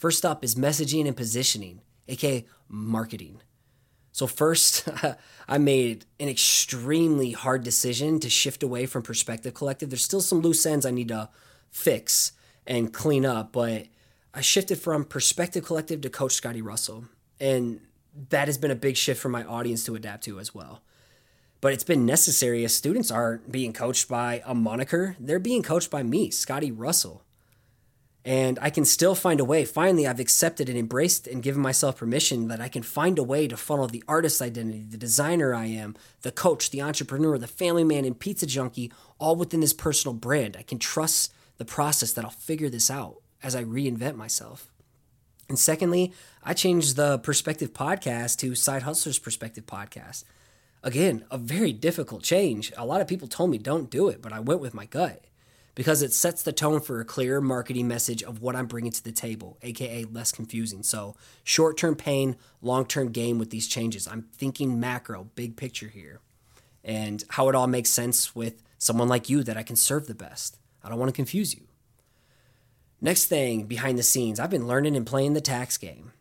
First 0.03 0.25
up 0.25 0.43
is 0.43 0.55
messaging 0.55 1.07
and 1.07 1.15
positioning, 1.15 1.79
aka 2.09 2.45
marketing. 2.67 3.39
So, 4.11 4.27
first, 4.27 4.89
I 5.47 5.57
made 5.57 6.03
an 6.19 6.27
extremely 6.27 7.31
hard 7.31 7.63
decision 7.63 8.19
to 8.19 8.29
shift 8.29 8.63
away 8.63 8.85
from 8.85 9.01
Perspective 9.01 9.53
Collective. 9.53 9.89
There's 9.89 10.03
still 10.03 10.19
some 10.19 10.41
loose 10.41 10.65
ends 10.65 10.85
I 10.85 10.91
need 10.91 11.07
to 11.07 11.29
fix 11.71 12.33
and 12.67 12.91
clean 12.91 13.25
up, 13.25 13.53
but 13.53 13.87
I 14.33 14.41
shifted 14.41 14.77
from 14.77 15.05
Perspective 15.05 15.63
Collective 15.63 16.01
to 16.01 16.09
Coach 16.09 16.33
Scotty 16.33 16.61
Russell. 16.61 17.05
And 17.39 17.79
that 18.27 18.49
has 18.49 18.57
been 18.57 18.71
a 18.71 18.75
big 18.75 18.97
shift 18.97 19.21
for 19.21 19.29
my 19.29 19.45
audience 19.45 19.85
to 19.85 19.95
adapt 19.95 20.25
to 20.25 20.37
as 20.37 20.53
well. 20.53 20.81
But 21.61 21.71
it's 21.71 21.85
been 21.85 22.05
necessary 22.05 22.65
as 22.65 22.75
students 22.75 23.09
aren't 23.09 23.53
being 23.53 23.71
coached 23.71 24.09
by 24.09 24.43
a 24.45 24.53
moniker, 24.53 25.15
they're 25.17 25.39
being 25.39 25.63
coached 25.63 25.89
by 25.89 26.03
me, 26.03 26.29
Scotty 26.29 26.73
Russell 26.73 27.22
and 28.25 28.57
I 28.61 28.69
can 28.69 28.85
still 28.85 29.15
find 29.15 29.39
a 29.39 29.45
way. 29.45 29.65
Finally, 29.65 30.07
I've 30.07 30.19
accepted 30.19 30.69
and 30.69 30.77
embraced 30.77 31.27
and 31.27 31.43
given 31.43 31.61
myself 31.61 31.97
permission 31.97 32.47
that 32.47 32.61
I 32.61 32.69
can 32.69 32.81
find 32.81 33.19
a 33.19 33.23
way 33.23 33.47
to 33.47 33.57
funnel 33.57 33.87
the 33.87 34.03
artist 34.07 34.41
identity, 34.41 34.85
the 34.89 34.97
designer 34.97 35.53
I 35.53 35.65
am, 35.65 35.95
the 36.21 36.31
coach, 36.31 36.69
the 36.69 36.81
entrepreneur, 36.81 37.37
the 37.37 37.47
family 37.47 37.83
man, 37.83 38.05
and 38.05 38.17
pizza 38.17 38.45
junkie 38.45 38.93
all 39.19 39.35
within 39.35 39.59
this 39.59 39.73
personal 39.73 40.13
brand. 40.13 40.55
I 40.57 40.63
can 40.63 40.79
trust 40.79 41.33
the 41.57 41.65
process 41.65 42.13
that 42.13 42.23
I'll 42.23 42.31
figure 42.31 42.69
this 42.69 42.89
out 42.89 43.17
as 43.41 43.55
I 43.55 43.63
reinvent 43.65 44.15
myself. 44.15 44.71
And 45.49 45.59
secondly, 45.59 46.13
I 46.43 46.53
changed 46.53 46.95
the 46.95 47.19
Perspective 47.19 47.73
podcast 47.73 48.37
to 48.37 48.55
Side 48.55 48.83
Hustlers 48.83 49.19
Perspective 49.19 49.65
podcast. 49.65 50.23
Again, 50.81 51.25
a 51.29 51.37
very 51.37 51.73
difficult 51.73 52.23
change. 52.23 52.71
A 52.77 52.85
lot 52.85 53.01
of 53.01 53.07
people 53.07 53.27
told 53.27 53.49
me 53.49 53.57
don't 53.57 53.89
do 53.89 54.07
it, 54.07 54.21
but 54.21 54.31
I 54.31 54.39
went 54.39 54.61
with 54.61 54.73
my 54.73 54.85
gut 54.85 55.25
because 55.75 56.01
it 56.01 56.13
sets 56.13 56.43
the 56.43 56.53
tone 56.53 56.79
for 56.79 56.99
a 56.99 57.05
clear 57.05 57.41
marketing 57.41 57.87
message 57.87 58.21
of 58.23 58.41
what 58.41 58.55
I'm 58.55 58.67
bringing 58.67 58.91
to 58.91 59.03
the 59.03 59.11
table, 59.11 59.57
aka 59.61 60.03
less 60.05 60.31
confusing. 60.31 60.83
So, 60.83 61.15
short 61.43 61.77
term 61.77 61.95
pain, 61.95 62.35
long 62.61 62.85
term 62.85 63.11
gain 63.11 63.39
with 63.39 63.49
these 63.49 63.67
changes. 63.67 64.07
I'm 64.07 64.23
thinking 64.33 64.79
macro, 64.79 65.29
big 65.35 65.55
picture 65.55 65.87
here, 65.87 66.21
and 66.83 67.23
how 67.29 67.49
it 67.49 67.55
all 67.55 67.67
makes 67.67 67.89
sense 67.89 68.35
with 68.35 68.61
someone 68.77 69.07
like 69.07 69.29
you 69.29 69.43
that 69.43 69.57
I 69.57 69.63
can 69.63 69.75
serve 69.75 70.07
the 70.07 70.15
best. 70.15 70.57
I 70.83 70.89
don't 70.89 70.99
want 70.99 71.09
to 71.09 71.15
confuse 71.15 71.55
you. 71.55 71.67
Next 73.01 73.25
thing 73.25 73.65
behind 73.65 73.97
the 73.97 74.03
scenes, 74.03 74.39
I've 74.39 74.49
been 74.49 74.67
learning 74.67 74.95
and 74.95 75.05
playing 75.05 75.33
the 75.33 75.41
tax 75.41 75.77
game. 75.77 76.13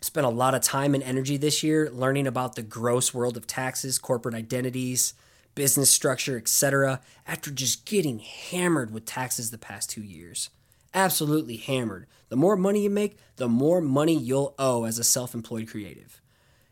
Spent 0.00 0.26
a 0.26 0.30
lot 0.30 0.54
of 0.54 0.62
time 0.62 0.94
and 0.94 1.02
energy 1.02 1.36
this 1.36 1.62
year 1.62 1.90
learning 1.90 2.26
about 2.26 2.54
the 2.54 2.62
gross 2.62 3.12
world 3.12 3.36
of 3.36 3.46
taxes, 3.46 3.98
corporate 3.98 4.34
identities, 4.34 5.14
business 5.60 5.90
structure, 5.90 6.38
etc., 6.38 7.02
after 7.26 7.50
just 7.50 7.84
getting 7.84 8.20
hammered 8.20 8.90
with 8.90 9.04
taxes 9.04 9.50
the 9.50 9.58
past 9.58 9.90
two 9.90 10.00
years. 10.00 10.48
Absolutely 10.94 11.58
hammered. 11.58 12.06
The 12.30 12.36
more 12.36 12.56
money 12.56 12.84
you 12.84 12.88
make, 12.88 13.18
the 13.36 13.46
more 13.46 13.82
money 13.82 14.16
you'll 14.16 14.54
owe 14.58 14.84
as 14.84 14.98
a 14.98 15.04
self 15.04 15.34
employed 15.34 15.68
creative. 15.68 16.22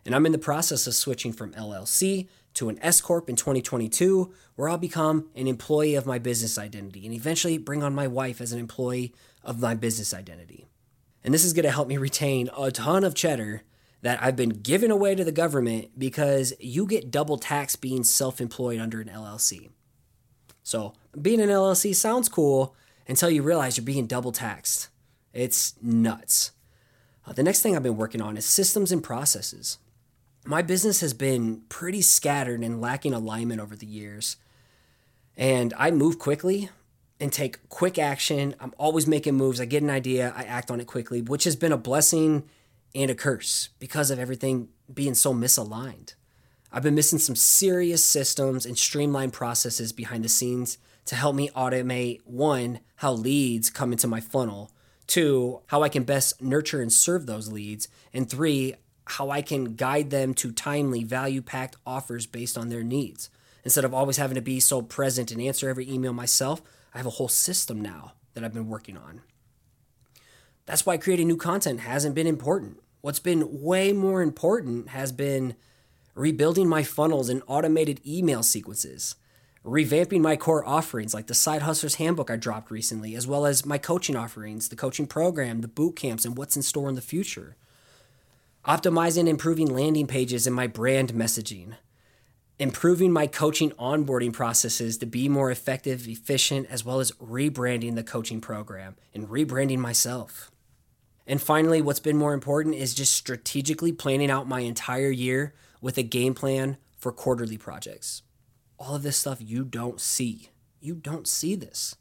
And 0.06 0.14
I'm 0.14 0.24
in 0.24 0.32
the 0.32 0.38
process 0.38 0.86
of 0.86 0.94
switching 0.94 1.34
from 1.34 1.52
LLC 1.52 2.28
to 2.54 2.70
an 2.70 2.78
S 2.80 3.02
Corp 3.02 3.28
in 3.28 3.36
2022, 3.36 4.32
where 4.56 4.70
I'll 4.70 4.78
become 4.78 5.28
an 5.34 5.48
employee 5.48 5.94
of 5.94 6.06
my 6.06 6.18
business 6.18 6.56
identity 6.56 7.04
and 7.04 7.14
eventually 7.14 7.58
bring 7.58 7.82
on 7.82 7.94
my 7.94 8.06
wife 8.06 8.40
as 8.40 8.52
an 8.52 8.58
employee 8.58 9.12
of 9.44 9.60
my 9.60 9.74
business 9.74 10.14
identity. 10.14 10.66
And 11.22 11.34
this 11.34 11.44
is 11.44 11.52
going 11.52 11.66
to 11.66 11.72
help 11.72 11.88
me 11.88 11.98
retain 11.98 12.48
a 12.56 12.70
ton 12.70 13.04
of 13.04 13.14
cheddar 13.14 13.64
that 14.02 14.22
I've 14.22 14.36
been 14.36 14.50
given 14.50 14.90
away 14.90 15.14
to 15.14 15.24
the 15.24 15.32
government 15.32 15.98
because 15.98 16.52
you 16.60 16.86
get 16.86 17.10
double 17.10 17.36
tax 17.36 17.76
being 17.76 18.04
self 18.04 18.40
employed 18.40 18.80
under 18.80 19.00
an 19.00 19.08
LLC. 19.08 19.70
So, 20.62 20.94
being 21.20 21.40
an 21.40 21.48
LLC 21.48 21.94
sounds 21.94 22.28
cool 22.28 22.76
until 23.08 23.30
you 23.30 23.42
realize 23.42 23.76
you're 23.76 23.84
being 23.84 24.06
double 24.06 24.32
taxed. 24.32 24.88
It's 25.32 25.74
nuts. 25.82 26.52
Uh, 27.26 27.32
the 27.32 27.42
next 27.42 27.62
thing 27.62 27.74
I've 27.74 27.82
been 27.82 27.96
working 27.96 28.20
on 28.20 28.36
is 28.36 28.44
systems 28.44 28.92
and 28.92 29.02
processes. 29.02 29.78
My 30.44 30.62
business 30.62 31.00
has 31.00 31.14
been 31.14 31.62
pretty 31.68 32.00
scattered 32.00 32.60
and 32.60 32.80
lacking 32.80 33.12
alignment 33.12 33.60
over 33.60 33.76
the 33.76 33.86
years. 33.86 34.36
And 35.36 35.74
I 35.76 35.90
move 35.90 36.18
quickly 36.18 36.70
and 37.20 37.32
take 37.32 37.68
quick 37.68 37.98
action. 37.98 38.54
I'm 38.60 38.72
always 38.78 39.06
making 39.06 39.34
moves. 39.34 39.60
I 39.60 39.66
get 39.66 39.82
an 39.82 39.90
idea, 39.90 40.32
I 40.36 40.44
act 40.44 40.70
on 40.70 40.80
it 40.80 40.86
quickly, 40.86 41.20
which 41.20 41.44
has 41.44 41.56
been 41.56 41.72
a 41.72 41.76
blessing 41.76 42.48
and 42.94 43.10
a 43.10 43.14
curse 43.14 43.70
because 43.78 44.10
of 44.10 44.18
everything 44.18 44.68
being 44.92 45.14
so 45.14 45.34
misaligned. 45.34 46.14
I've 46.70 46.82
been 46.82 46.94
missing 46.94 47.18
some 47.18 47.36
serious 47.36 48.04
systems 48.04 48.66
and 48.66 48.76
streamlined 48.76 49.32
processes 49.32 49.92
behind 49.92 50.24
the 50.24 50.28
scenes 50.28 50.78
to 51.06 51.16
help 51.16 51.34
me 51.34 51.48
automate 51.50 52.20
one, 52.24 52.80
how 52.96 53.12
leads 53.12 53.70
come 53.70 53.92
into 53.92 54.06
my 54.06 54.20
funnel, 54.20 54.70
two, 55.06 55.62
how 55.68 55.82
I 55.82 55.88
can 55.88 56.04
best 56.04 56.42
nurture 56.42 56.82
and 56.82 56.92
serve 56.92 57.24
those 57.24 57.50
leads, 57.50 57.88
and 58.12 58.28
three, 58.28 58.74
how 59.06 59.30
I 59.30 59.40
can 59.40 59.76
guide 59.76 60.10
them 60.10 60.34
to 60.34 60.52
timely, 60.52 61.04
value 61.04 61.40
packed 61.40 61.76
offers 61.86 62.26
based 62.26 62.58
on 62.58 62.68
their 62.68 62.84
needs. 62.84 63.30
Instead 63.64 63.86
of 63.86 63.94
always 63.94 64.18
having 64.18 64.34
to 64.34 64.42
be 64.42 64.60
so 64.60 64.82
present 64.82 65.30
and 65.32 65.40
answer 65.40 65.68
every 65.68 65.90
email 65.90 66.12
myself, 66.12 66.60
I 66.92 66.98
have 66.98 67.06
a 67.06 67.10
whole 67.10 67.28
system 67.28 67.80
now 67.80 68.12
that 68.34 68.44
I've 68.44 68.52
been 68.52 68.68
working 68.68 68.98
on. 68.98 69.22
That's 70.68 70.84
why 70.84 70.98
creating 70.98 71.28
new 71.28 71.38
content 71.38 71.80
hasn't 71.80 72.14
been 72.14 72.26
important. 72.26 72.82
What's 73.00 73.20
been 73.20 73.62
way 73.62 73.94
more 73.94 74.20
important 74.20 74.90
has 74.90 75.12
been 75.12 75.54
rebuilding 76.14 76.68
my 76.68 76.82
funnels 76.82 77.30
and 77.30 77.42
automated 77.46 78.02
email 78.06 78.42
sequences, 78.42 79.14
revamping 79.64 80.20
my 80.20 80.36
core 80.36 80.68
offerings 80.68 81.14
like 81.14 81.26
the 81.26 81.32
Side 81.32 81.62
Hustlers 81.62 81.94
Handbook 81.94 82.30
I 82.30 82.36
dropped 82.36 82.70
recently, 82.70 83.14
as 83.14 83.26
well 83.26 83.46
as 83.46 83.64
my 83.64 83.78
coaching 83.78 84.14
offerings, 84.14 84.68
the 84.68 84.76
coaching 84.76 85.06
program, 85.06 85.62
the 85.62 85.68
boot 85.68 85.96
camps, 85.96 86.26
and 86.26 86.36
what's 86.36 86.54
in 86.54 86.60
store 86.60 86.90
in 86.90 86.96
the 86.96 87.00
future. 87.00 87.56
Optimizing 88.66 89.20
and 89.20 89.28
improving 89.30 89.74
landing 89.74 90.06
pages 90.06 90.46
and 90.46 90.54
my 90.54 90.66
brand 90.66 91.14
messaging. 91.14 91.76
Improving 92.58 93.10
my 93.10 93.26
coaching 93.26 93.70
onboarding 93.78 94.34
processes 94.34 94.98
to 94.98 95.06
be 95.06 95.30
more 95.30 95.50
effective, 95.50 96.06
efficient, 96.06 96.66
as 96.68 96.84
well 96.84 97.00
as 97.00 97.12
rebranding 97.12 97.94
the 97.94 98.02
coaching 98.02 98.42
program 98.42 98.96
and 99.14 99.28
rebranding 99.28 99.78
myself. 99.78 100.50
And 101.28 101.42
finally, 101.42 101.82
what's 101.82 102.00
been 102.00 102.16
more 102.16 102.32
important 102.32 102.74
is 102.74 102.94
just 102.94 103.14
strategically 103.14 103.92
planning 103.92 104.30
out 104.30 104.48
my 104.48 104.60
entire 104.60 105.10
year 105.10 105.54
with 105.82 105.98
a 105.98 106.02
game 106.02 106.32
plan 106.32 106.78
for 106.96 107.12
quarterly 107.12 107.58
projects. 107.58 108.22
All 108.78 108.94
of 108.94 109.02
this 109.02 109.18
stuff 109.18 109.38
you 109.40 109.62
don't 109.62 110.00
see. 110.00 110.48
You 110.80 110.94
don't 110.94 111.28
see 111.28 111.54
this. 111.54 111.96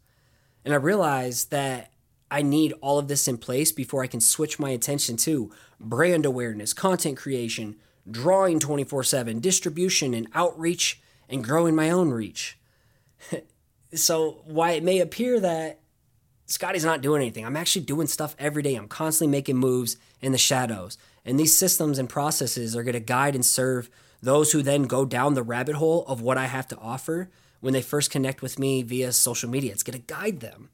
And 0.63 0.73
I 0.73 0.77
realized 0.77 1.51
that 1.51 1.91
I 2.31 2.41
need 2.41 2.73
all 2.79 2.99
of 2.99 3.09
this 3.09 3.27
in 3.27 3.37
place 3.37 3.73
before 3.73 4.01
I 4.01 4.07
can 4.07 4.21
switch 4.21 4.59
my 4.59 4.69
attention 4.69 5.17
to 5.17 5.51
brand 5.77 6.25
awareness, 6.25 6.73
content 6.73 7.17
creation, 7.17 7.75
drawing 8.09 8.59
24 8.59 9.03
7, 9.03 9.39
distribution 9.41 10.13
and 10.13 10.29
outreach, 10.33 11.01
and 11.27 11.43
growing 11.43 11.75
my 11.75 11.89
own 11.89 12.11
reach. 12.11 12.57
so, 13.93 14.41
why 14.45 14.71
it 14.71 14.83
may 14.83 14.99
appear 14.99 15.39
that 15.41 15.79
Scotty's 16.47 16.85
not 16.85 17.01
doing 17.01 17.21
anything. 17.21 17.45
I'm 17.45 17.57
actually 17.57 17.83
doing 17.83 18.07
stuff 18.07 18.35
every 18.39 18.63
day. 18.63 18.75
I'm 18.75 18.87
constantly 18.87 19.31
making 19.31 19.57
moves 19.57 19.97
in 20.21 20.31
the 20.31 20.37
shadows. 20.37 20.97
And 21.25 21.37
these 21.37 21.57
systems 21.57 21.99
and 21.99 22.07
processes 22.07 22.75
are 22.75 22.83
going 22.83 22.93
to 22.93 23.01
guide 23.01 23.35
and 23.35 23.45
serve 23.45 23.89
those 24.21 24.53
who 24.53 24.61
then 24.61 24.83
go 24.83 25.05
down 25.05 25.33
the 25.33 25.43
rabbit 25.43 25.75
hole 25.75 26.05
of 26.07 26.21
what 26.21 26.37
I 26.37 26.45
have 26.45 26.67
to 26.69 26.77
offer 26.77 27.29
when 27.59 27.73
they 27.73 27.81
first 27.81 28.11
connect 28.11 28.41
with 28.41 28.57
me 28.57 28.81
via 28.81 29.11
social 29.11 29.49
media. 29.49 29.73
It's 29.73 29.83
going 29.83 29.99
to 29.99 30.13
guide 30.13 30.39
them. 30.39 30.69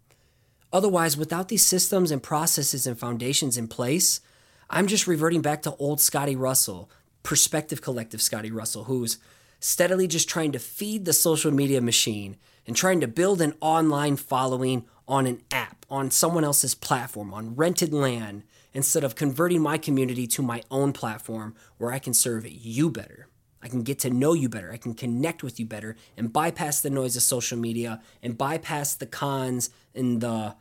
Otherwise, 0.71 1.17
without 1.17 1.49
these 1.49 1.65
systems 1.65 2.11
and 2.11 2.21
processes 2.21 2.85
and 2.85 2.97
foundations 2.97 3.57
in 3.57 3.67
place, 3.67 4.21
I'm 4.69 4.85
just 4.85 5.07
reverting 5.07 5.41
back 5.41 5.63
to 5.63 5.75
old 5.77 5.99
Scotty 5.99 6.35
Russell, 6.35 6.89
perspective 7.23 7.81
collective 7.81 8.21
Scotty 8.21 8.51
Russell, 8.51 8.83
who's 8.83 9.17
steadily 9.59 10.07
just 10.07 10.29
trying 10.29 10.51
to 10.51 10.59
feed 10.59 11.05
the 11.05 11.13
social 11.13 11.51
media 11.51 11.81
machine 11.81 12.37
and 12.67 12.75
trying 12.75 13.01
to 13.01 13.07
build 13.07 13.41
an 13.41 13.53
online 13.59 14.15
following 14.15 14.85
on 15.07 15.27
an 15.27 15.41
app, 15.51 15.85
on 15.89 16.11
someone 16.11 16.43
else's 16.43 16.75
platform, 16.75 17.33
on 17.33 17.55
rented 17.55 17.93
land, 17.93 18.43
instead 18.73 19.03
of 19.03 19.15
converting 19.15 19.61
my 19.61 19.77
community 19.77 20.27
to 20.27 20.41
my 20.41 20.63
own 20.71 20.93
platform 20.93 21.55
where 21.77 21.91
I 21.91 21.99
can 21.99 22.13
serve 22.13 22.47
you 22.47 22.89
better. 22.89 23.27
I 23.61 23.69
can 23.69 23.83
get 23.83 23.99
to 23.99 24.09
know 24.09 24.33
you 24.33 24.49
better. 24.49 24.71
I 24.73 24.77
can 24.77 24.93
connect 24.93 25.41
with 25.41 25.59
you 25.59 25.65
better 25.65 25.95
and 26.17 26.33
bypass 26.33 26.81
the 26.81 26.89
noise 26.89 27.15
of 27.15 27.23
social 27.23 27.57
media 27.57 28.01
and 28.21 28.37
bypass 28.37 28.95
the 28.95 29.05
cons 29.05 29.69
and 29.95 30.19
the 30.19 30.55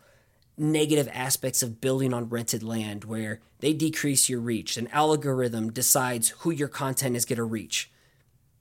negative 0.57 1.09
aspects 1.13 1.63
of 1.63 1.81
building 1.81 2.15
on 2.15 2.29
rented 2.29 2.63
land 2.63 3.05
where 3.05 3.41
they 3.59 3.73
decrease 3.73 4.29
your 4.29 4.41
reach. 4.41 4.77
An 4.77 4.87
algorithm 4.89 5.73
decides 5.73 6.29
who 6.41 6.51
your 6.51 6.69
content 6.69 7.17
is 7.17 7.25
going 7.25 7.39
to 7.39 7.45
reach. 7.45 7.91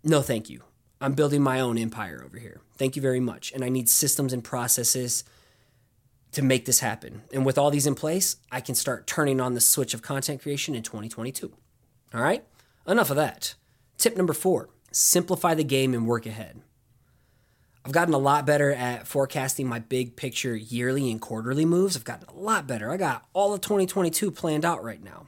No, 0.04 0.22
thank 0.22 0.50
you. 0.50 0.64
I'm 1.00 1.14
building 1.14 1.44
my 1.44 1.60
own 1.60 1.78
empire 1.78 2.24
over 2.26 2.40
here. 2.40 2.62
Thank 2.78 2.96
you 2.96 3.02
very 3.02 3.20
much. 3.20 3.52
And 3.52 3.64
I 3.64 3.70
need 3.70 3.90
systems 3.90 4.34
and 4.34 4.44
processes 4.44 5.24
to 6.32 6.42
make 6.42 6.66
this 6.66 6.80
happen. 6.80 7.24
And 7.34 7.46
with 7.46 7.58
all 7.58 7.72
these 7.72 7.88
in 7.88 7.96
place, 7.96 8.38
I 8.52 8.62
can 8.62 8.76
start 8.76 9.08
turning 9.08 9.42
on 9.42 9.54
the 9.54 9.62
switch 9.62 9.94
of 9.94 10.02
content 10.02 10.42
creation 10.42 10.76
in 10.76 10.84
2022. 10.84 11.52
All 12.14 12.22
right, 12.22 12.44
enough 12.88 13.10
of 13.10 13.16
that. 13.18 13.56
Tip 13.98 14.18
number 14.18 14.34
four 14.34 14.70
simplify 14.94 15.54
the 15.54 15.64
game 15.64 15.94
and 15.94 16.06
work 16.06 16.26
ahead. 16.26 16.62
I've 17.84 17.94
gotten 17.94 18.14
a 18.14 18.20
lot 18.20 18.46
better 18.46 18.72
at 18.72 19.08
forecasting 19.08 19.68
my 19.68 19.80
big 19.80 20.16
picture 20.16 20.56
yearly 20.56 21.10
and 21.10 21.20
quarterly 21.20 21.66
moves. 21.66 21.96
I've 21.96 22.04
gotten 22.04 22.28
a 22.28 22.40
lot 22.40 22.68
better. 22.68 22.92
I 22.92 22.98
got 22.98 23.26
all 23.34 23.54
of 23.54 23.62
2022 23.62 24.30
planned 24.32 24.66
out 24.66 24.84
right 24.84 25.04
now. 25.04 25.28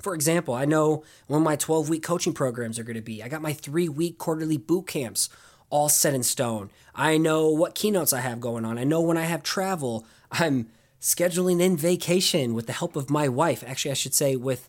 For 0.00 0.14
example, 0.14 0.54
I 0.54 0.64
know 0.64 1.04
when 1.26 1.42
my 1.42 1.56
12 1.56 1.88
week 1.88 2.02
coaching 2.02 2.32
programs 2.32 2.78
are 2.78 2.84
going 2.84 2.96
to 2.96 3.02
be. 3.02 3.22
I 3.22 3.28
got 3.28 3.42
my 3.42 3.52
three 3.52 3.88
week 3.88 4.18
quarterly 4.18 4.56
boot 4.56 4.86
camps 4.88 5.28
all 5.70 5.88
set 5.88 6.14
in 6.14 6.22
stone. 6.22 6.70
I 6.94 7.16
know 7.16 7.48
what 7.48 7.74
keynotes 7.74 8.12
I 8.12 8.20
have 8.20 8.40
going 8.40 8.64
on. 8.64 8.76
I 8.76 8.84
know 8.84 9.00
when 9.00 9.16
I 9.16 9.24
have 9.24 9.42
travel. 9.42 10.06
I'm 10.30 10.68
scheduling 11.00 11.60
in 11.60 11.76
vacation 11.76 12.54
with 12.54 12.66
the 12.66 12.72
help 12.72 12.96
of 12.96 13.10
my 13.10 13.28
wife. 13.28 13.64
Actually, 13.66 13.92
I 13.92 13.94
should 13.94 14.14
say 14.14 14.36
with 14.36 14.68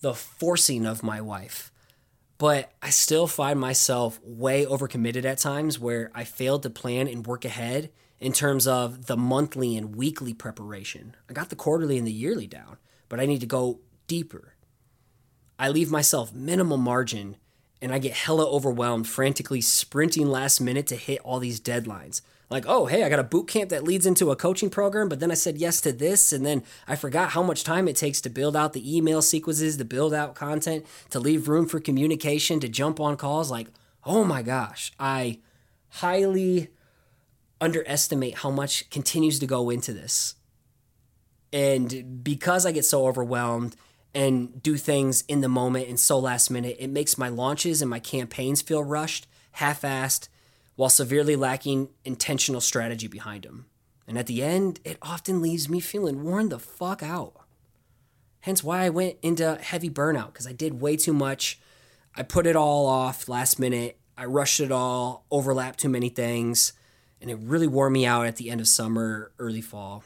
the 0.00 0.14
forcing 0.14 0.84
of 0.84 1.02
my 1.02 1.20
wife. 1.20 1.70
But 2.38 2.72
I 2.82 2.90
still 2.90 3.28
find 3.28 3.60
myself 3.60 4.20
way 4.24 4.66
overcommitted 4.66 5.24
at 5.24 5.38
times 5.38 5.78
where 5.78 6.10
I 6.14 6.24
failed 6.24 6.64
to 6.64 6.70
plan 6.70 7.06
and 7.06 7.26
work 7.26 7.44
ahead 7.44 7.90
in 8.18 8.32
terms 8.32 8.66
of 8.66 9.06
the 9.06 9.16
monthly 9.16 9.76
and 9.76 9.94
weekly 9.94 10.34
preparation. 10.34 11.14
I 11.30 11.32
got 11.32 11.50
the 11.50 11.56
quarterly 11.56 11.98
and 11.98 12.06
the 12.06 12.12
yearly 12.12 12.48
down, 12.48 12.78
but 13.08 13.20
I 13.20 13.26
need 13.26 13.40
to 13.40 13.46
go 13.46 13.80
deeper. 14.08 14.54
I 15.58 15.68
leave 15.68 15.90
myself 15.90 16.32
minimal 16.34 16.78
margin 16.78 17.36
and 17.80 17.92
I 17.92 17.98
get 17.98 18.12
hella 18.12 18.48
overwhelmed, 18.48 19.08
frantically 19.08 19.60
sprinting 19.60 20.28
last 20.28 20.60
minute 20.60 20.86
to 20.88 20.96
hit 20.96 21.20
all 21.20 21.40
these 21.40 21.60
deadlines. 21.60 22.22
Like, 22.52 22.66
oh, 22.68 22.84
hey, 22.84 23.02
I 23.02 23.08
got 23.08 23.18
a 23.18 23.24
boot 23.24 23.48
camp 23.48 23.70
that 23.70 23.82
leads 23.82 24.04
into 24.04 24.30
a 24.30 24.36
coaching 24.36 24.68
program, 24.68 25.08
but 25.08 25.20
then 25.20 25.30
I 25.30 25.34
said 25.34 25.56
yes 25.56 25.80
to 25.80 25.92
this, 25.92 26.34
and 26.34 26.44
then 26.44 26.62
I 26.86 26.96
forgot 26.96 27.30
how 27.30 27.42
much 27.42 27.64
time 27.64 27.88
it 27.88 27.96
takes 27.96 28.20
to 28.20 28.30
build 28.30 28.54
out 28.54 28.74
the 28.74 28.96
email 28.96 29.22
sequences, 29.22 29.78
to 29.78 29.86
build 29.86 30.12
out 30.12 30.34
content, 30.34 30.84
to 31.10 31.18
leave 31.18 31.48
room 31.48 31.66
for 31.66 31.80
communication, 31.80 32.60
to 32.60 32.68
jump 32.68 33.00
on 33.00 33.16
calls. 33.16 33.50
Like, 33.50 33.68
oh 34.04 34.22
my 34.22 34.42
gosh, 34.42 34.92
I 35.00 35.40
highly 35.88 36.68
underestimate 37.58 38.36
how 38.36 38.50
much 38.50 38.90
continues 38.90 39.38
to 39.38 39.46
go 39.46 39.70
into 39.70 39.94
this. 39.94 40.34
And 41.54 42.22
because 42.22 42.66
I 42.66 42.72
get 42.72 42.84
so 42.84 43.06
overwhelmed, 43.06 43.76
and 44.14 44.62
do 44.62 44.76
things 44.76 45.24
in 45.26 45.40
the 45.40 45.48
moment 45.48 45.88
and 45.88 45.98
so 45.98 46.18
last 46.18 46.50
minute. 46.50 46.76
It 46.78 46.88
makes 46.88 47.16
my 47.16 47.30
launches 47.30 47.80
and 47.80 47.88
my 47.88 47.98
campaigns 47.98 48.60
feel 48.60 48.84
rushed, 48.84 49.26
half 49.52 49.80
assed, 49.80 50.28
while 50.76 50.90
severely 50.90 51.36
lacking 51.36 51.88
intentional 52.04 52.60
strategy 52.60 53.06
behind 53.06 53.44
them. 53.44 53.66
And 54.06 54.18
at 54.18 54.26
the 54.26 54.42
end, 54.42 54.80
it 54.84 54.98
often 55.02 55.40
leaves 55.40 55.68
me 55.68 55.80
feeling 55.80 56.24
worn 56.24 56.48
the 56.48 56.58
fuck 56.58 57.02
out. 57.02 57.34
Hence 58.40 58.64
why 58.64 58.84
I 58.84 58.90
went 58.90 59.18
into 59.22 59.56
heavy 59.56 59.88
burnout 59.88 60.32
because 60.32 60.46
I 60.46 60.52
did 60.52 60.80
way 60.80 60.96
too 60.96 61.12
much. 61.12 61.60
I 62.16 62.22
put 62.22 62.46
it 62.46 62.56
all 62.56 62.86
off 62.86 63.28
last 63.28 63.58
minute. 63.58 63.98
I 64.16 64.24
rushed 64.24 64.60
it 64.60 64.72
all, 64.72 65.24
overlapped 65.30 65.78
too 65.78 65.88
many 65.88 66.08
things, 66.08 66.72
and 67.20 67.30
it 67.30 67.38
really 67.40 67.66
wore 67.66 67.88
me 67.88 68.04
out 68.04 68.26
at 68.26 68.36
the 68.36 68.50
end 68.50 68.60
of 68.60 68.68
summer, 68.68 69.32
early 69.38 69.62
fall. 69.62 70.04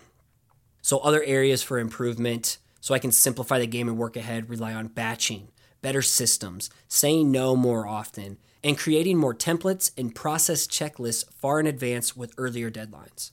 So, 0.82 0.98
other 0.98 1.22
areas 1.24 1.62
for 1.62 1.78
improvement 1.78 2.58
so 2.80 2.94
I 2.94 3.00
can 3.00 3.10
simplify 3.10 3.58
the 3.58 3.66
game 3.66 3.88
and 3.88 3.98
work 3.98 4.16
ahead, 4.16 4.48
rely 4.48 4.72
on 4.72 4.86
batching, 4.86 5.48
better 5.82 6.02
systems, 6.02 6.70
saying 6.86 7.32
no 7.32 7.56
more 7.56 7.84
often, 7.84 8.38
and 8.66 8.76
creating 8.76 9.16
more 9.16 9.32
templates 9.32 9.92
and 9.96 10.12
process 10.12 10.66
checklists 10.66 11.24
far 11.32 11.60
in 11.60 11.68
advance 11.68 12.16
with 12.16 12.34
earlier 12.36 12.68
deadlines. 12.68 13.30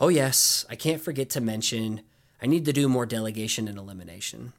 Oh, 0.00 0.08
yes, 0.08 0.66
I 0.68 0.74
can't 0.74 1.00
forget 1.00 1.30
to 1.30 1.40
mention 1.40 2.00
I 2.42 2.46
need 2.46 2.64
to 2.64 2.72
do 2.72 2.88
more 2.88 3.06
delegation 3.06 3.68
and 3.68 3.78
elimination, 3.78 4.52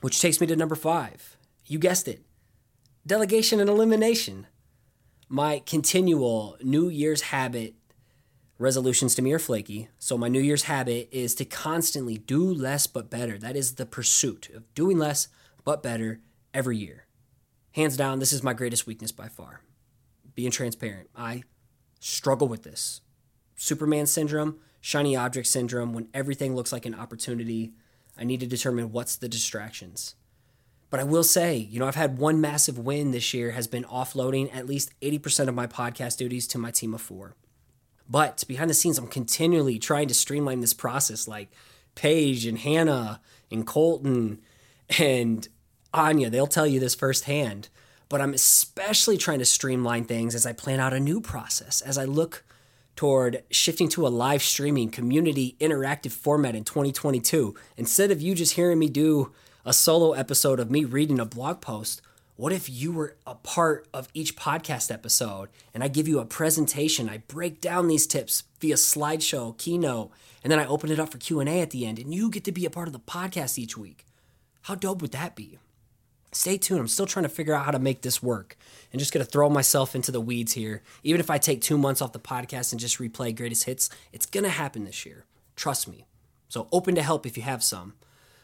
which 0.00 0.20
takes 0.20 0.40
me 0.40 0.48
to 0.48 0.56
number 0.56 0.74
five. 0.74 1.36
You 1.64 1.78
guessed 1.78 2.08
it 2.08 2.24
delegation 3.06 3.60
and 3.60 3.70
elimination. 3.70 4.48
My 5.28 5.62
continual 5.64 6.56
New 6.60 6.88
Year's 6.88 7.22
habit 7.22 7.74
resolutions 8.58 9.14
to 9.14 9.22
me 9.22 9.32
are 9.32 9.38
flaky. 9.38 9.90
So 10.00 10.18
my 10.18 10.26
New 10.26 10.40
Year's 10.40 10.64
habit 10.64 11.08
is 11.12 11.36
to 11.36 11.44
constantly 11.44 12.18
do 12.18 12.42
less 12.42 12.88
but 12.88 13.10
better. 13.10 13.38
That 13.38 13.54
is 13.54 13.76
the 13.76 13.86
pursuit 13.86 14.50
of 14.52 14.74
doing 14.74 14.98
less 14.98 15.28
but 15.64 15.84
better 15.84 16.18
every 16.52 16.78
year. 16.78 17.04
Hands 17.72 17.96
down, 17.96 18.18
this 18.18 18.32
is 18.32 18.42
my 18.42 18.52
greatest 18.52 18.86
weakness 18.86 19.12
by 19.12 19.28
far. 19.28 19.60
Being 20.34 20.50
transparent. 20.50 21.08
I 21.14 21.42
struggle 22.00 22.48
with 22.48 22.62
this. 22.62 23.00
Superman 23.56 24.06
syndrome, 24.06 24.58
shiny 24.80 25.16
object 25.16 25.48
syndrome, 25.48 25.92
when 25.92 26.08
everything 26.14 26.54
looks 26.54 26.72
like 26.72 26.86
an 26.86 26.94
opportunity, 26.94 27.72
I 28.16 28.24
need 28.24 28.40
to 28.40 28.46
determine 28.46 28.92
what's 28.92 29.16
the 29.16 29.28
distractions. 29.28 30.14
But 30.90 31.00
I 31.00 31.04
will 31.04 31.24
say, 31.24 31.56
you 31.56 31.78
know, 31.78 31.86
I've 31.86 31.94
had 31.94 32.18
one 32.18 32.40
massive 32.40 32.78
win 32.78 33.10
this 33.10 33.34
year 33.34 33.50
has 33.50 33.66
been 33.66 33.84
offloading 33.84 34.54
at 34.54 34.66
least 34.66 34.98
80% 35.00 35.48
of 35.48 35.54
my 35.54 35.66
podcast 35.66 36.16
duties 36.16 36.46
to 36.48 36.58
my 36.58 36.70
team 36.70 36.94
of 36.94 37.02
four. 37.02 37.34
But 38.08 38.42
behind 38.48 38.70
the 38.70 38.74
scenes, 38.74 38.96
I'm 38.96 39.06
continually 39.06 39.78
trying 39.78 40.08
to 40.08 40.14
streamline 40.14 40.60
this 40.60 40.72
process, 40.72 41.28
like 41.28 41.50
Paige 41.94 42.46
and 42.46 42.58
Hannah 42.58 43.20
and 43.50 43.66
Colton 43.66 44.40
and 44.98 45.46
Anya. 45.92 46.30
They'll 46.30 46.46
tell 46.46 46.66
you 46.66 46.80
this 46.80 46.94
firsthand. 46.94 47.68
But 48.08 48.20
I'm 48.20 48.32
especially 48.32 49.18
trying 49.18 49.38
to 49.40 49.44
streamline 49.44 50.04
things 50.04 50.34
as 50.34 50.46
I 50.46 50.52
plan 50.52 50.80
out 50.80 50.94
a 50.94 51.00
new 51.00 51.20
process, 51.20 51.82
as 51.82 51.98
I 51.98 52.04
look 52.04 52.42
toward 52.96 53.44
shifting 53.50 53.88
to 53.88 54.06
a 54.06 54.08
live 54.08 54.42
streaming 54.42 54.90
community 54.90 55.56
interactive 55.60 56.10
format 56.10 56.56
in 56.56 56.64
2022. 56.64 57.54
Instead 57.76 58.10
of 58.10 58.20
you 58.20 58.34
just 58.34 58.54
hearing 58.54 58.78
me 58.78 58.88
do 58.88 59.32
a 59.64 59.72
solo 59.72 60.14
episode 60.14 60.58
of 60.58 60.70
me 60.70 60.84
reading 60.84 61.20
a 61.20 61.24
blog 61.24 61.60
post, 61.60 62.02
what 62.34 62.52
if 62.52 62.68
you 62.68 62.90
were 62.90 63.16
a 63.26 63.34
part 63.34 63.86
of 63.92 64.08
each 64.14 64.34
podcast 64.36 64.90
episode 64.92 65.48
and 65.74 65.84
I 65.84 65.88
give 65.88 66.08
you 66.08 66.18
a 66.18 66.24
presentation, 66.24 67.08
I 67.08 67.18
break 67.18 67.60
down 67.60 67.88
these 67.88 68.06
tips 68.06 68.44
via 68.60 68.74
slideshow, 68.74 69.56
keynote, 69.58 70.10
and 70.42 70.50
then 70.50 70.58
I 70.58 70.66
open 70.66 70.90
it 70.90 70.98
up 70.98 71.12
for 71.12 71.18
Q&A 71.18 71.60
at 71.60 71.70
the 71.70 71.86
end 71.86 71.98
and 71.98 72.14
you 72.14 72.30
get 72.30 72.44
to 72.44 72.52
be 72.52 72.64
a 72.64 72.70
part 72.70 72.88
of 72.88 72.92
the 72.92 72.98
podcast 72.98 73.58
each 73.58 73.76
week. 73.76 74.06
How 74.62 74.74
dope 74.74 75.02
would 75.02 75.12
that 75.12 75.36
be? 75.36 75.58
Stay 76.32 76.58
tuned. 76.58 76.80
I'm 76.80 76.88
still 76.88 77.06
trying 77.06 77.24
to 77.24 77.28
figure 77.28 77.54
out 77.54 77.64
how 77.64 77.70
to 77.70 77.78
make 77.78 78.02
this 78.02 78.22
work 78.22 78.56
and 78.92 79.00
just 79.00 79.12
going 79.12 79.24
to 79.24 79.30
throw 79.30 79.48
myself 79.48 79.94
into 79.94 80.12
the 80.12 80.20
weeds 80.20 80.52
here. 80.52 80.82
Even 81.02 81.20
if 81.20 81.30
I 81.30 81.38
take 81.38 81.60
2 81.60 81.78
months 81.78 82.02
off 82.02 82.12
the 82.12 82.18
podcast 82.18 82.72
and 82.72 82.80
just 82.80 82.98
replay 82.98 83.34
greatest 83.34 83.64
hits, 83.64 83.88
it's 84.12 84.26
going 84.26 84.44
to 84.44 84.50
happen 84.50 84.84
this 84.84 85.06
year. 85.06 85.24
Trust 85.56 85.88
me. 85.88 86.06
So 86.48 86.68
open 86.70 86.94
to 86.94 87.02
help 87.02 87.26
if 87.26 87.36
you 87.36 87.42
have 87.42 87.62
some. 87.62 87.94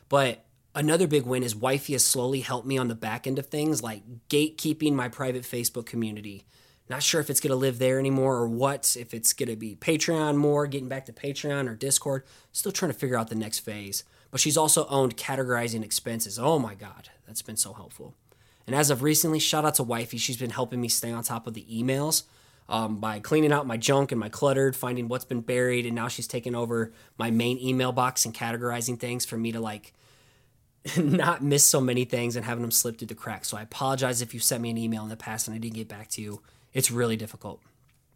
But 0.09 0.45
Another 0.77 1.07
big 1.07 1.25
win 1.25 1.45
is 1.45 1.55
Wifey 1.55 1.93
has 1.93 2.05
slowly 2.05 2.41
helped 2.41 2.67
me 2.67 2.77
on 2.77 2.89
the 2.89 2.97
back 2.97 3.29
end 3.29 3.39
of 3.39 3.47
things, 3.47 3.81
like 3.83 4.03
gatekeeping 4.29 4.93
my 4.93 5.09
private 5.09 5.45
Facebook 5.45 5.87
community. 5.87 6.47
Not 6.89 7.03
sure 7.03 7.21
if 7.21 7.31
it's 7.31 7.41
going 7.41 7.53
to 7.53 7.57
live 7.57 7.79
there 7.79 8.01
anymore 8.01 8.37
or 8.37 8.49
what, 8.49 8.97
if 8.99 9.15
it's 9.15 9.33
going 9.33 9.49
to 9.49 9.57
be 9.57 9.77
Patreon 9.77 10.37
more, 10.37 10.67
getting 10.67 10.89
back 10.89 11.07
to 11.07 11.13
Patreon 11.13 11.69
or 11.69 11.77
Discord. 11.77 12.25
Still 12.51 12.73
trying 12.73 12.93
to 12.93 12.99
figure 12.99 13.17
out 13.17 13.29
the 13.29 13.37
next 13.37 13.61
phase. 13.61 14.03
But 14.33 14.41
she's 14.41 14.57
also 14.57 14.87
owned 14.89 15.17
categorizing 15.17 15.85
expenses. 15.85 16.41
Oh 16.41 16.59
my 16.59 16.75
God, 16.75 17.09
that's 17.27 17.43
been 17.43 17.57
so 17.57 17.73
helpful. 17.73 18.15
And 18.67 18.75
as 18.75 18.91
of 18.91 19.03
recently, 19.03 19.39
shout 19.39 19.65
out 19.65 19.75
to 19.75 19.83
Wifey. 19.83 20.17
She's 20.17 20.37
been 20.37 20.51
helping 20.51 20.81
me 20.81 20.89
stay 20.89 21.13
on 21.13 21.23
top 21.23 21.47
of 21.47 21.55
the 21.55 21.67
emails 21.71 22.25
um, 22.69 22.97
by 22.97 23.21
cleaning 23.21 23.53
out 23.53 23.67
my 23.67 23.77
junk 23.77 24.11
and 24.11 24.19
my 24.19 24.29
cluttered, 24.29 24.75
finding 24.75 25.09
what's 25.09 25.25
been 25.25 25.43
buried. 25.43 25.85
And 25.87 25.95
now 25.95 26.09
she's 26.09 26.27
taken 26.27 26.55
over 26.55 26.93
my 27.19 27.31
main 27.31 27.59
email 27.59 27.93
box 27.93 28.25
and 28.25 28.35
categorizing 28.35 28.99
things 28.99 29.27
for 29.27 29.37
me 29.37 29.53
to 29.53 29.61
like 29.61 29.93
not 30.97 31.43
miss 31.43 31.65
so 31.65 31.81
many 31.81 32.05
things 32.05 32.37
and 32.37 32.45
having 32.45 32.63
them 32.63 32.71
slip 32.71 32.99
through 32.99 33.09
the 33.09 33.15
cracks. 33.15 33.49
So 33.49 33.57
I 33.57 33.63
apologize 33.63 34.23
if 34.23 34.33
you 34.33 34.41
sent 34.41 34.63
me 34.63 34.71
an 34.71 34.79
email 34.79 35.03
in 35.03 35.09
the 35.09 35.17
past 35.17 35.47
and 35.47 35.55
I 35.55 35.59
didn't 35.59 35.77
get 35.77 35.89
back 35.89 36.09
to 36.11 36.23
you. 36.23 36.43
It's 36.73 36.91
really 36.91 37.17
difficult. 37.17 37.61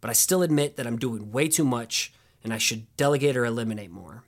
But 0.01 0.09
I 0.09 0.13
still 0.13 0.43
admit 0.43 0.77
that 0.77 0.87
I'm 0.87 0.97
doing 0.97 1.31
way 1.31 1.47
too 1.47 1.65
much 1.65 2.13
and 2.43 2.53
I 2.53 2.57
should 2.57 2.85
delegate 2.97 3.37
or 3.37 3.45
eliminate 3.45 3.91
more. 3.91 4.23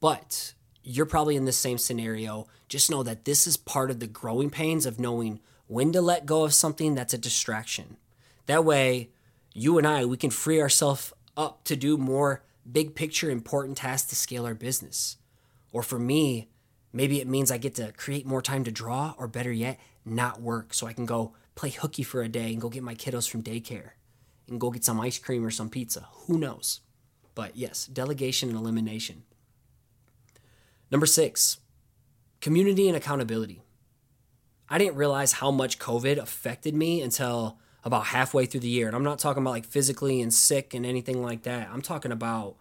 But 0.00 0.54
you're 0.82 1.06
probably 1.06 1.36
in 1.36 1.44
the 1.44 1.52
same 1.52 1.78
scenario. 1.78 2.46
Just 2.68 2.90
know 2.90 3.02
that 3.02 3.24
this 3.24 3.46
is 3.46 3.56
part 3.56 3.90
of 3.90 4.00
the 4.00 4.06
growing 4.06 4.50
pains 4.50 4.86
of 4.86 4.98
knowing 4.98 5.40
when 5.66 5.92
to 5.92 6.00
let 6.00 6.26
go 6.26 6.44
of 6.44 6.54
something 6.54 6.94
that's 6.94 7.14
a 7.14 7.18
distraction. 7.18 7.96
That 8.46 8.64
way, 8.64 9.10
you 9.54 9.78
and 9.78 9.86
I, 9.86 10.04
we 10.04 10.16
can 10.16 10.30
free 10.30 10.60
ourselves 10.60 11.12
up 11.36 11.64
to 11.64 11.76
do 11.76 11.96
more 11.96 12.42
big 12.70 12.94
picture 12.94 13.30
important 13.30 13.78
tasks 13.78 14.08
to 14.10 14.16
scale 14.16 14.44
our 14.46 14.54
business. 14.54 15.16
Or 15.72 15.82
for 15.82 15.98
me, 15.98 16.48
Maybe 16.92 17.20
it 17.20 17.26
means 17.28 17.50
I 17.50 17.58
get 17.58 17.74
to 17.76 17.92
create 17.92 18.26
more 18.26 18.42
time 18.42 18.64
to 18.64 18.70
draw, 18.70 19.14
or 19.16 19.26
better 19.26 19.52
yet, 19.52 19.80
not 20.04 20.42
work 20.42 20.74
so 20.74 20.86
I 20.86 20.92
can 20.92 21.06
go 21.06 21.32
play 21.54 21.70
hooky 21.70 22.02
for 22.02 22.22
a 22.22 22.28
day 22.28 22.52
and 22.52 22.60
go 22.60 22.68
get 22.68 22.82
my 22.82 22.94
kiddos 22.94 23.28
from 23.28 23.42
daycare 23.42 23.90
and 24.46 24.60
go 24.60 24.70
get 24.70 24.84
some 24.84 25.00
ice 25.00 25.18
cream 25.18 25.44
or 25.44 25.50
some 25.50 25.70
pizza. 25.70 26.06
Who 26.26 26.38
knows? 26.38 26.80
But 27.34 27.56
yes, 27.56 27.86
delegation 27.86 28.50
and 28.50 28.58
elimination. 28.58 29.22
Number 30.92 31.06
six, 31.06 31.56
community 32.42 32.86
and 32.86 32.96
accountability. 32.96 33.62
I 34.68 34.76
didn't 34.76 34.96
realize 34.96 35.32
how 35.32 35.50
much 35.50 35.78
COVID 35.78 36.18
affected 36.18 36.74
me 36.74 37.00
until 37.00 37.58
about 37.82 38.06
halfway 38.06 38.44
through 38.44 38.60
the 38.60 38.68
year. 38.68 38.86
And 38.88 38.94
I'm 38.94 39.02
not 39.02 39.18
talking 39.18 39.42
about 39.42 39.52
like 39.52 39.64
physically 39.64 40.20
and 40.20 40.32
sick 40.32 40.74
and 40.74 40.84
anything 40.84 41.22
like 41.22 41.44
that. 41.44 41.70
I'm 41.72 41.80
talking 41.80 42.12
about 42.12 42.56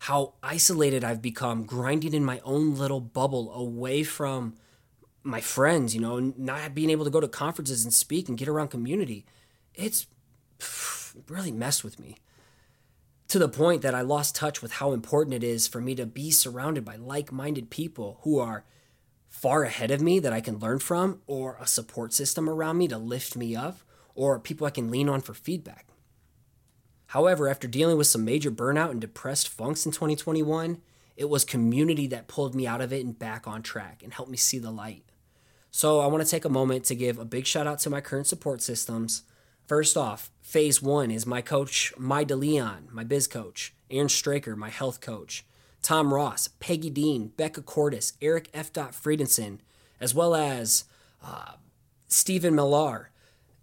how 0.00 0.34
isolated 0.42 1.04
I've 1.04 1.22
become, 1.22 1.64
grinding 1.64 2.12
in 2.12 2.24
my 2.24 2.40
own 2.44 2.76
little 2.76 3.00
bubble 3.00 3.52
away 3.52 4.02
from 4.02 4.54
my 5.22 5.40
friends, 5.40 5.94
you 5.94 6.02
know, 6.02 6.18
not 6.36 6.74
being 6.74 6.90
able 6.90 7.04
to 7.04 7.10
go 7.10 7.20
to 7.20 7.28
conferences 7.28 7.84
and 7.84 7.92
speak 7.92 8.28
and 8.28 8.36
get 8.36 8.48
around 8.48 8.68
community. 8.68 9.24
It's 9.74 10.06
really 11.28 11.50
messed 11.50 11.82
with 11.82 11.98
me 11.98 12.16
to 13.30 13.38
the 13.38 13.48
point 13.48 13.82
that 13.82 13.94
I 13.94 14.00
lost 14.00 14.34
touch 14.34 14.60
with 14.60 14.72
how 14.72 14.92
important 14.92 15.34
it 15.34 15.44
is 15.44 15.68
for 15.68 15.80
me 15.80 15.94
to 15.94 16.04
be 16.04 16.32
surrounded 16.32 16.84
by 16.84 16.96
like 16.96 17.30
minded 17.30 17.70
people 17.70 18.18
who 18.22 18.40
are 18.40 18.64
far 19.28 19.62
ahead 19.62 19.92
of 19.92 20.02
me 20.02 20.18
that 20.18 20.32
I 20.32 20.40
can 20.40 20.58
learn 20.58 20.80
from, 20.80 21.22
or 21.28 21.56
a 21.60 21.66
support 21.66 22.12
system 22.12 22.50
around 22.50 22.78
me 22.78 22.88
to 22.88 22.98
lift 22.98 23.36
me 23.36 23.54
up, 23.54 23.78
or 24.16 24.40
people 24.40 24.66
I 24.66 24.70
can 24.70 24.90
lean 24.90 25.08
on 25.08 25.20
for 25.20 25.32
feedback. 25.32 25.86
However, 27.06 27.48
after 27.48 27.68
dealing 27.68 27.96
with 27.96 28.08
some 28.08 28.24
major 28.24 28.50
burnout 28.50 28.90
and 28.90 29.00
depressed 29.00 29.48
funks 29.48 29.86
in 29.86 29.92
2021, 29.92 30.82
it 31.16 31.28
was 31.28 31.44
community 31.44 32.08
that 32.08 32.26
pulled 32.26 32.56
me 32.56 32.66
out 32.66 32.80
of 32.80 32.92
it 32.92 33.04
and 33.04 33.16
back 33.16 33.46
on 33.46 33.62
track 33.62 34.02
and 34.02 34.12
helped 34.12 34.30
me 34.30 34.36
see 34.36 34.58
the 34.58 34.72
light. 34.72 35.04
So, 35.70 36.00
I 36.00 36.08
want 36.08 36.24
to 36.24 36.28
take 36.28 36.44
a 36.44 36.48
moment 36.48 36.84
to 36.86 36.96
give 36.96 37.16
a 37.16 37.24
big 37.24 37.46
shout 37.46 37.68
out 37.68 37.78
to 37.80 37.90
my 37.90 38.00
current 38.00 38.26
support 38.26 38.60
systems. 38.60 39.22
First 39.70 39.96
off, 39.96 40.32
phase 40.42 40.82
one 40.82 41.12
is 41.12 41.26
my 41.26 41.42
coach, 41.42 41.92
My 41.96 42.24
DeLeon, 42.24 42.90
my 42.90 43.04
biz 43.04 43.28
coach, 43.28 43.72
Aaron 43.88 44.08
Straker, 44.08 44.56
my 44.56 44.68
health 44.68 45.00
coach, 45.00 45.46
Tom 45.80 46.12
Ross, 46.12 46.48
Peggy 46.58 46.90
Dean, 46.90 47.28
Becca 47.36 47.62
Cordis, 47.62 48.14
Eric 48.20 48.50
F. 48.52 48.72
Friedensohn, 48.72 49.60
as 50.00 50.12
well 50.12 50.34
as 50.34 50.86
uh, 51.24 51.52
Stephen 52.08 52.56
Millar, 52.56 53.10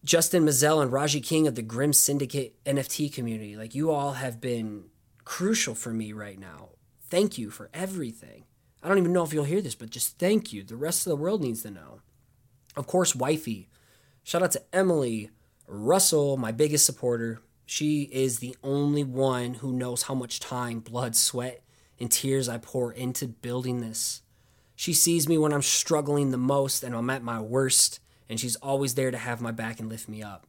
Justin 0.05 0.45
Mazel, 0.45 0.79
and 0.79 0.93
Raji 0.93 1.19
King 1.19 1.45
of 1.45 1.55
the 1.55 1.61
Grim 1.61 1.91
Syndicate 1.91 2.55
NFT 2.63 3.13
community. 3.13 3.57
Like, 3.57 3.75
you 3.75 3.91
all 3.91 4.13
have 4.13 4.39
been 4.39 4.85
crucial 5.25 5.75
for 5.75 5.91
me 5.91 6.13
right 6.13 6.39
now. 6.39 6.69
Thank 7.09 7.37
you 7.37 7.49
for 7.49 7.69
everything. 7.73 8.45
I 8.81 8.87
don't 8.87 8.97
even 8.97 9.11
know 9.11 9.25
if 9.25 9.33
you'll 9.33 9.43
hear 9.43 9.61
this, 9.61 9.75
but 9.75 9.89
just 9.89 10.17
thank 10.17 10.53
you. 10.53 10.63
The 10.63 10.77
rest 10.77 11.05
of 11.05 11.09
the 11.09 11.17
world 11.17 11.41
needs 11.41 11.63
to 11.63 11.69
know. 11.69 11.99
Of 12.77 12.87
course, 12.87 13.13
Wifey. 13.13 13.67
Shout 14.23 14.43
out 14.43 14.51
to 14.51 14.63
Emily, 14.73 15.31
Russell, 15.67 16.37
my 16.37 16.51
biggest 16.51 16.85
supporter, 16.85 17.41
she 17.65 18.03
is 18.03 18.39
the 18.39 18.55
only 18.63 19.03
one 19.03 19.55
who 19.55 19.73
knows 19.73 20.03
how 20.03 20.13
much 20.13 20.39
time, 20.39 20.79
blood, 20.79 21.15
sweat, 21.15 21.61
and 21.99 22.11
tears 22.11 22.47
I 22.47 22.57
pour 22.57 22.91
into 22.93 23.27
building 23.27 23.81
this. 23.81 24.21
She 24.75 24.93
sees 24.93 25.27
me 25.27 25.37
when 25.37 25.51
I'm 25.51 25.61
struggling 25.61 26.31
the 26.31 26.37
most 26.37 26.83
and 26.83 26.95
I'm 26.95 27.09
at 27.09 27.23
my 27.23 27.41
worst, 27.41 27.99
and 28.29 28.39
she's 28.39 28.55
always 28.57 28.95
there 28.95 29.11
to 29.11 29.17
have 29.17 29.41
my 29.41 29.51
back 29.51 29.79
and 29.79 29.89
lift 29.89 30.07
me 30.07 30.23
up. 30.23 30.47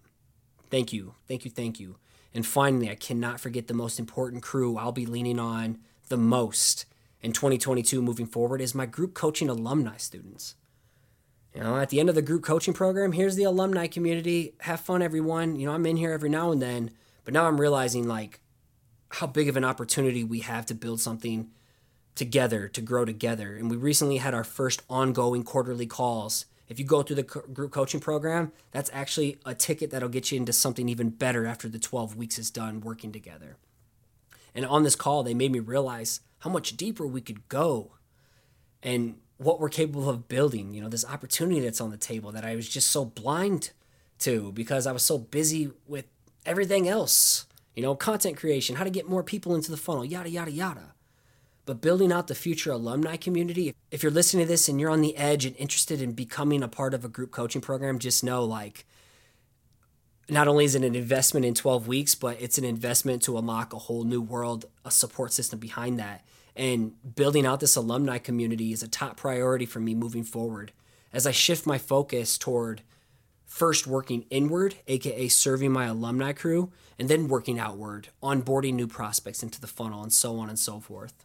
Thank 0.71 0.93
you, 0.93 1.15
thank 1.27 1.45
you, 1.45 1.51
thank 1.51 1.81
you. 1.81 1.97
And 2.33 2.47
finally, 2.47 2.91
I 2.91 2.95
cannot 2.95 3.41
forget 3.41 3.67
the 3.67 3.75
most 3.75 3.99
important 3.99 4.43
crew 4.43 4.77
I'll 4.77 4.93
be 4.93 5.07
leaning 5.07 5.39
on 5.41 5.79
the 6.09 6.17
most 6.17 6.87
in 7.21 7.33
2022 7.33 8.01
moving 8.01 8.27
forward 8.27 8.61
is 8.61 8.75
my 8.75 8.87
group 8.87 9.15
coaching 9.15 9.49
alumni 9.49 9.97
students. 9.97 10.55
You 11.55 11.63
know, 11.63 11.77
at 11.79 11.89
the 11.89 11.99
end 11.99 12.09
of 12.09 12.15
the 12.15 12.23
group 12.23 12.43
coaching 12.43 12.75
program, 12.75 13.13
here's 13.13 13.37
the 13.37 13.45
alumni 13.45 13.87
community. 13.87 14.55
Have 14.61 14.81
fun, 14.81 15.03
everyone. 15.03 15.57
You 15.57 15.67
know, 15.67 15.73
I'm 15.73 15.87
in 15.87 15.97
here 15.97 16.13
every 16.13 16.29
now 16.29 16.53
and 16.53 16.61
then, 16.63 16.91
but 17.25 17.35
now 17.35 17.47
I'm 17.47 17.61
realizing 17.61 18.07
like 18.07 18.41
how 19.11 19.27
big 19.27 19.49
of 19.49 19.57
an 19.57 19.65
opportunity 19.65 20.23
we 20.23 20.41
have 20.41 20.67
to 20.67 20.75
build 20.75 21.01
something 21.01 21.51
together, 22.15 22.69
to 22.69 22.81
grow 22.81 23.05
together. 23.05 23.57
And 23.57 23.71
we 23.71 23.77
recently 23.77 24.19
had 24.19 24.35
our 24.35 24.45
first 24.45 24.83
ongoing 24.91 25.43
quarterly 25.43 25.87
calls. 25.87 26.47
If 26.69 26.79
you 26.79 26.85
go 26.85 27.03
through 27.03 27.17
the 27.17 27.23
group 27.23 27.73
coaching 27.73 28.01
program, 28.01 28.53
that's 28.73 28.91
actually 28.93 29.39
a 29.47 29.55
ticket 29.55 29.91
that'll 29.91 30.09
get 30.11 30.31
you 30.31 30.37
into 30.37 30.53
something 30.53 30.89
even 30.89 31.11
better 31.11 31.47
after 31.47 31.69
the 31.69 31.79
12 31.79 32.17
weeks 32.17 32.39
is 32.39 32.51
done 32.51 32.81
working 32.81 33.11
together. 33.11 33.57
And 34.55 34.67
on 34.67 34.83
this 34.83 34.97
call, 34.97 35.23
they 35.23 35.35
made 35.35 35.53
me 35.53 35.61
realize 35.61 36.21
how 36.41 36.51
much 36.51 36.77
deeper 36.77 37.07
we 37.07 37.21
could 37.21 37.49
go. 37.49 37.93
And 38.83 39.17
what 39.39 39.61
we're 39.61 39.69
capable 39.69 40.11
of 40.11 40.29
building, 40.29 40.75
you 40.75 40.83
know, 40.83 40.89
this 40.89 41.05
opportunity 41.05 41.61
that's 41.61 41.81
on 41.81 41.91
the 41.91 41.97
table 41.97 42.33
that 42.33 42.45
I 42.45 42.57
was 42.57 42.69
just 42.69 42.91
so 42.91 43.05
blind 43.05 43.71
to 44.21 44.53
because 44.53 44.87
I 44.87 44.93
was 44.93 45.05
so 45.05 45.17
busy 45.17 45.71
with 45.87 46.07
everything 46.45 46.89
else, 46.89 47.47
you 47.77 47.83
know, 47.83 47.95
content 47.95 48.37
creation, 48.37 48.77
how 48.77 48.85
to 48.85 48.91
get 48.91 49.09
more 49.09 49.23
people 49.23 49.55
into 49.55 49.71
the 49.71 49.77
funnel, 49.77 50.05
yada, 50.05 50.29
yada, 50.29 50.51
yada. 50.51 50.95
But 51.67 51.81
building 51.81 52.11
out 52.11 52.27
the 52.27 52.35
future 52.35 52.73
alumni 52.73 53.17
community, 53.17 53.75
if 53.93 54.03
you're 54.03 54.11
listening 54.11 54.47
to 54.47 54.49
this 54.49 54.69
and 54.69 54.81
you're 54.81 54.91
on 54.91 55.03
the 55.03 55.17
edge 55.17 55.45
and 55.45 55.55
interested 55.57 56.03
in 56.03 56.13
becoming 56.13 56.63
a 56.63 56.69
part 56.69 56.93
of 56.93 57.05
a 57.05 57.09
group 57.09 57.31
coaching 57.31 57.61
program, 57.61 57.99
just 57.99 58.25
know 58.25 58.43
like, 58.43 58.87
not 60.29 60.49
only 60.49 60.65
is 60.65 60.75
it 60.75 60.83
an 60.83 60.97
investment 60.97 61.47
in 61.47 61.55
12 61.55 61.87
weeks, 61.87 62.15
but 62.15 62.37
it's 62.41 62.59
an 62.59 62.65
investment 62.65 63.23
to 63.23 63.39
unlock 63.39 63.73
a 63.73 63.79
whole 63.79 64.05
new 64.05 64.21
world, 64.21 64.65
a 64.85 64.91
support 64.91 65.33
system 65.33 65.59
behind 65.59 65.99
that 65.99 66.25
and 66.59 66.93
building 67.15 67.47
out 67.47 67.61
this 67.61 67.77
alumni 67.77 68.19
community 68.19 68.73
is 68.73 68.83
a 68.83 68.89
top 68.89 69.17
priority 69.17 69.65
for 69.65 69.79
me 69.79 69.95
moving 69.95 70.25
forward 70.25 70.73
as 71.13 71.27
I 71.27 71.31
shift 71.31 71.67
my 71.67 71.79
focus 71.79 72.37
toward 72.37 72.83
first 73.47 73.87
working 73.87 74.27
inward, 74.29 74.75
aka 74.89 75.29
serving 75.29 75.73
my 75.73 75.87
alumni 75.87 76.33
crew, 76.33 76.71
and 76.99 77.09
then 77.09 77.29
working 77.29 77.59
outward, 77.59 78.09
onboarding 78.23 78.75
new 78.75 78.87
prospects 78.87 79.43
into 79.43 79.61
the 79.61 79.67
funnel, 79.67 80.03
and 80.03 80.13
so 80.13 80.37
on 80.39 80.51
and 80.51 80.59
so 80.59 80.81
forth. 80.81 81.25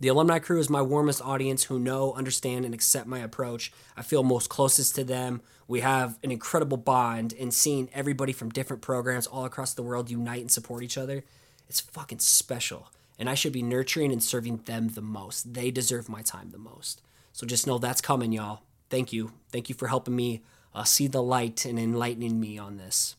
The 0.00 0.08
alumni 0.08 0.38
crew 0.38 0.60
is 0.60 0.70
my 0.70 0.80
warmest 0.80 1.20
audience 1.20 1.64
who 1.64 1.80
know, 1.80 2.14
understand, 2.14 2.64
and 2.64 2.72
accept 2.72 3.08
my 3.08 3.18
approach. 3.18 3.72
I 3.96 4.02
feel 4.02 4.22
most 4.22 4.48
closest 4.48 4.94
to 4.94 5.04
them. 5.04 5.42
We 5.66 5.80
have 5.80 6.18
an 6.22 6.30
incredible 6.30 6.76
bond, 6.76 7.34
and 7.38 7.52
seeing 7.52 7.90
everybody 7.92 8.32
from 8.32 8.50
different 8.50 8.80
programs 8.80 9.26
all 9.26 9.44
across 9.44 9.74
the 9.74 9.82
world 9.82 10.08
unite 10.08 10.40
and 10.40 10.50
support 10.50 10.84
each 10.84 10.96
other, 10.96 11.24
it's 11.68 11.80
fucking 11.80 12.20
special 12.20 12.88
and 13.18 13.28
I 13.28 13.34
should 13.34 13.52
be 13.52 13.62
nurturing 13.62 14.12
and 14.12 14.22
serving 14.22 14.58
them 14.64 14.88
the 14.88 15.02
most. 15.02 15.54
They 15.54 15.70
deserve 15.70 16.08
my 16.08 16.22
time 16.22 16.50
the 16.50 16.58
most. 16.58 17.02
So 17.32 17.46
just 17.46 17.66
know 17.66 17.78
that's 17.78 18.00
coming, 18.00 18.32
y'all. 18.32 18.62
Thank 18.90 19.12
you. 19.12 19.32
Thank 19.50 19.68
you 19.68 19.74
for 19.74 19.88
helping 19.88 20.16
me 20.16 20.42
uh, 20.74 20.84
see 20.84 21.08
the 21.08 21.22
light 21.22 21.64
and 21.64 21.78
enlightening 21.78 22.40
me 22.40 22.58
on 22.58 22.76
this. 22.76 23.16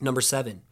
Number 0.00 0.20
seven, 0.20 0.62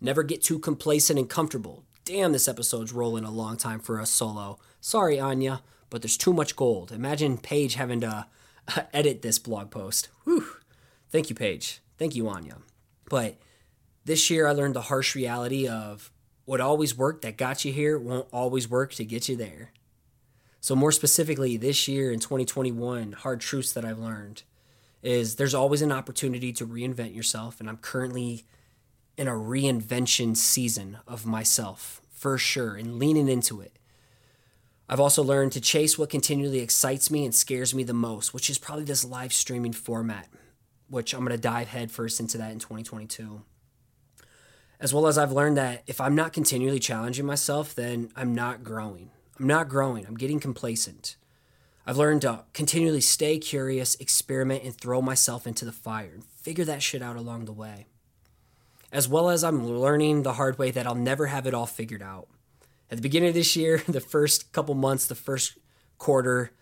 never 0.00 0.22
get 0.22 0.42
too 0.42 0.58
complacent 0.58 1.18
and 1.18 1.28
comfortable. 1.28 1.84
Damn, 2.04 2.32
this 2.32 2.48
episode's 2.48 2.92
rolling 2.92 3.24
a 3.24 3.30
long 3.30 3.56
time 3.56 3.80
for 3.80 4.00
us 4.00 4.10
solo. 4.10 4.58
Sorry, 4.80 5.20
Anya, 5.20 5.62
but 5.90 6.02
there's 6.02 6.16
too 6.16 6.32
much 6.32 6.56
gold. 6.56 6.92
Imagine 6.92 7.38
Paige 7.38 7.74
having 7.74 8.00
to 8.00 8.26
uh, 8.76 8.82
edit 8.92 9.22
this 9.22 9.38
blog 9.38 9.70
post. 9.70 10.08
Whew. 10.24 10.46
Thank 11.10 11.30
you, 11.30 11.36
Paige. 11.36 11.80
Thank 11.98 12.14
you, 12.14 12.28
Anya. 12.28 12.58
But 13.08 13.36
this 14.04 14.30
year 14.30 14.46
I 14.46 14.52
learned 14.52 14.74
the 14.74 14.82
harsh 14.82 15.14
reality 15.14 15.66
of 15.66 16.10
what 16.48 16.62
always 16.62 16.96
worked 16.96 17.20
that 17.20 17.36
got 17.36 17.62
you 17.66 17.70
here 17.74 17.98
won't 17.98 18.26
always 18.32 18.70
work 18.70 18.94
to 18.94 19.04
get 19.04 19.28
you 19.28 19.36
there. 19.36 19.70
So, 20.60 20.74
more 20.74 20.92
specifically, 20.92 21.58
this 21.58 21.86
year 21.86 22.10
in 22.10 22.20
2021, 22.20 23.12
hard 23.12 23.42
truths 23.42 23.74
that 23.74 23.84
I've 23.84 23.98
learned 23.98 24.44
is 25.02 25.36
there's 25.36 25.52
always 25.52 25.82
an 25.82 25.92
opportunity 25.92 26.50
to 26.54 26.66
reinvent 26.66 27.14
yourself. 27.14 27.60
And 27.60 27.68
I'm 27.68 27.76
currently 27.76 28.46
in 29.18 29.28
a 29.28 29.32
reinvention 29.32 30.34
season 30.38 30.96
of 31.06 31.26
myself 31.26 32.00
for 32.10 32.38
sure 32.38 32.76
and 32.76 32.98
leaning 32.98 33.28
into 33.28 33.60
it. 33.60 33.78
I've 34.88 35.00
also 35.00 35.22
learned 35.22 35.52
to 35.52 35.60
chase 35.60 35.98
what 35.98 36.08
continually 36.08 36.60
excites 36.60 37.10
me 37.10 37.26
and 37.26 37.34
scares 37.34 37.74
me 37.74 37.82
the 37.82 37.92
most, 37.92 38.32
which 38.32 38.48
is 38.48 38.56
probably 38.56 38.84
this 38.84 39.04
live 39.04 39.34
streaming 39.34 39.74
format, 39.74 40.28
which 40.88 41.12
I'm 41.12 41.26
going 41.26 41.36
to 41.36 41.36
dive 41.36 41.68
headfirst 41.68 42.20
into 42.20 42.38
that 42.38 42.52
in 42.52 42.58
2022 42.58 43.42
as 44.80 44.94
well 44.94 45.06
as 45.06 45.18
I've 45.18 45.32
learned 45.32 45.56
that 45.56 45.82
if 45.86 46.00
I'm 46.00 46.14
not 46.14 46.32
continually 46.32 46.78
challenging 46.78 47.26
myself, 47.26 47.74
then 47.74 48.10
I'm 48.14 48.34
not 48.34 48.62
growing. 48.62 49.10
I'm 49.38 49.46
not 49.46 49.68
growing. 49.68 50.06
I'm 50.06 50.16
getting 50.16 50.40
complacent. 50.40 51.16
I've 51.86 51.96
learned 51.96 52.22
to 52.22 52.44
continually 52.52 53.00
stay 53.00 53.38
curious, 53.38 53.94
experiment, 53.96 54.62
and 54.62 54.74
throw 54.74 55.00
myself 55.00 55.46
into 55.46 55.64
the 55.64 55.72
fire 55.72 56.10
and 56.12 56.24
figure 56.24 56.64
that 56.66 56.82
shit 56.82 57.02
out 57.02 57.16
along 57.16 57.46
the 57.46 57.52
way. 57.52 57.86
As 58.92 59.08
well 59.08 59.30
as 59.30 59.42
I'm 59.42 59.66
learning 59.66 60.22
the 60.22 60.34
hard 60.34 60.58
way 60.58 60.70
that 60.70 60.86
I'll 60.86 60.94
never 60.94 61.26
have 61.26 61.46
it 61.46 61.54
all 61.54 61.66
figured 61.66 62.02
out. 62.02 62.28
At 62.90 62.98
the 62.98 63.02
beginning 63.02 63.30
of 63.30 63.34
this 63.34 63.56
year, 63.56 63.82
the 63.88 64.00
first 64.00 64.52
couple 64.52 64.74
months, 64.74 65.06
the 65.06 65.14
first 65.14 65.58
quarter, 65.98 66.52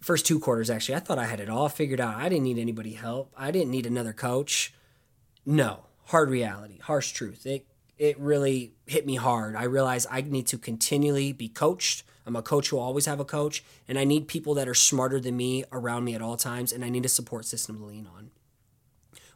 first 0.00 0.26
two 0.26 0.38
quarters 0.38 0.70
actually, 0.70 0.96
I 0.96 1.00
thought 1.00 1.18
I 1.18 1.26
had 1.26 1.40
it 1.40 1.48
all 1.50 1.68
figured 1.68 2.00
out. 2.00 2.16
I 2.16 2.28
didn't 2.28 2.44
need 2.44 2.58
anybody 2.58 2.92
help. 2.92 3.32
I 3.36 3.50
didn't 3.50 3.70
need 3.70 3.86
another 3.86 4.12
coach. 4.12 4.74
No, 5.44 5.86
hard 6.12 6.30
reality, 6.30 6.78
harsh 6.78 7.10
truth. 7.12 7.46
It 7.46 7.66
it 7.98 8.18
really 8.18 8.74
hit 8.86 9.06
me 9.06 9.16
hard. 9.16 9.56
I 9.56 9.64
realized 9.64 10.06
I 10.10 10.20
need 10.20 10.46
to 10.48 10.58
continually 10.58 11.32
be 11.32 11.48
coached. 11.48 12.04
I'm 12.26 12.36
a 12.36 12.42
coach 12.42 12.68
who 12.68 12.76
will 12.76 12.82
always 12.82 13.06
have 13.06 13.18
a 13.18 13.24
coach, 13.24 13.64
and 13.88 13.98
I 13.98 14.04
need 14.04 14.28
people 14.28 14.54
that 14.54 14.68
are 14.68 14.74
smarter 14.74 15.18
than 15.18 15.36
me 15.36 15.64
around 15.72 16.04
me 16.04 16.14
at 16.14 16.22
all 16.22 16.36
times, 16.36 16.72
and 16.72 16.84
I 16.84 16.90
need 16.90 17.04
a 17.04 17.08
support 17.08 17.46
system 17.46 17.78
to 17.78 17.84
lean 17.84 18.06
on. 18.06 18.30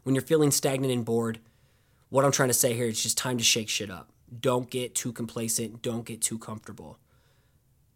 When 0.03 0.15
you're 0.15 0.21
feeling 0.21 0.51
stagnant 0.51 0.93
and 0.93 1.03
bored, 1.03 1.39
what 2.09 2.23
I'm 2.23 2.31
trying 2.31 2.49
to 2.49 2.53
say 2.53 2.73
here 2.73 2.87
is 2.87 3.01
just 3.01 3.17
time 3.17 3.37
to 3.37 3.43
shake 3.43 3.69
shit 3.69 3.89
up. 3.89 4.11
Don't 4.39 4.69
get 4.69 4.95
too 4.95 5.11
complacent. 5.11 5.81
Don't 5.81 6.05
get 6.05 6.21
too 6.21 6.37
comfortable. 6.37 6.99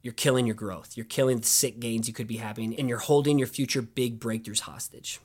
You're 0.02 0.14
killing 0.14 0.46
your 0.48 0.56
growth. 0.56 0.98
You're 0.98 1.06
killing 1.06 1.40
the 1.40 1.48
sick 1.48 1.80
gains 1.80 2.08
you 2.08 2.14
could 2.14 2.28
be 2.28 2.38
having, 2.38 2.76
and 2.78 2.90
you're 2.90 2.98
holding 2.98 3.38
your 3.38 3.48
future 3.48 3.82
big 3.82 4.20
breakthroughs 4.20 4.62
hostage. 4.62 5.20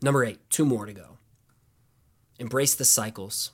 Number 0.00 0.24
eight, 0.24 0.38
two 0.48 0.64
more 0.64 0.86
to 0.86 0.92
go. 0.92 1.18
Embrace 2.38 2.74
the 2.74 2.84
cycles. 2.84 3.52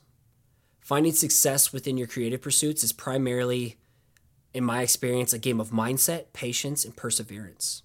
Finding 0.81 1.13
success 1.13 1.73
within 1.73 1.97
your 1.97 2.09
creative 2.09 2.43
pursuits 2.43 2.83
is 2.83 2.93
primarily 2.93 3.79
in 4.53 4.65
my 4.65 4.83
experience, 4.83 5.33
a 5.33 5.39
game 5.39 5.61
of 5.61 5.71
mindset, 5.71 6.33
patience, 6.33 6.85
and 6.85 6.97
perseverance. 6.97 7.83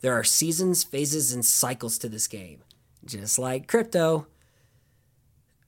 There 0.00 0.14
are 0.14 0.24
seasons, 0.24 0.82
phases, 0.82 1.32
and 1.32 1.44
cycles 1.44 1.98
to 1.98 2.08
this 2.08 2.26
game, 2.26 2.62
just 3.04 3.38
like 3.38 3.68
crypto. 3.68 4.26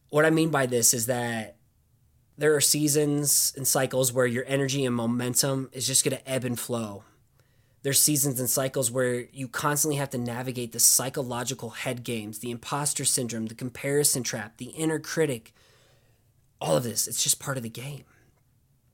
What 0.09 0.25
I 0.25 0.31
mean 0.31 0.51
by 0.51 0.67
this 0.67 0.95
is 0.95 1.07
that 1.07 1.57
there 2.37 2.55
are 2.55 2.61
seasons 2.61 3.53
and 3.57 3.67
cycles 3.67 4.13
where 4.13 4.27
your 4.27 4.45
energy 4.47 4.85
and 4.85 4.97
momentum 4.97 5.69
is 5.73 5.87
just 5.87 6.05
going 6.05 6.17
to 6.17 6.29
ebb 6.29 6.45
and 6.45 6.59
flow. 6.59 7.05
There's 7.83 8.01
seasons 8.01 8.39
and 8.39 8.49
cycles 8.49 8.91
where 8.93 9.27
you 9.33 9.49
constantly 9.49 9.97
have 9.97 10.11
to 10.11 10.19
navigate 10.19 10.73
the 10.73 10.79
psychological 10.79 11.71
head 11.71 12.05
games, 12.05 12.39
the 12.39 12.53
imposter 12.53 13.05
syndrome, 13.05 13.47
the 13.47 13.55
comparison 13.55 14.23
trap, 14.23 14.59
the 14.59 14.67
inner 14.67 15.01
critic. 15.01 15.53
All 16.61 16.77
of 16.77 16.85
this, 16.85 17.09
it's 17.09 17.23
just 17.23 17.41
part 17.41 17.57
of 17.57 17.65
the 17.65 17.69
game. 17.69 18.05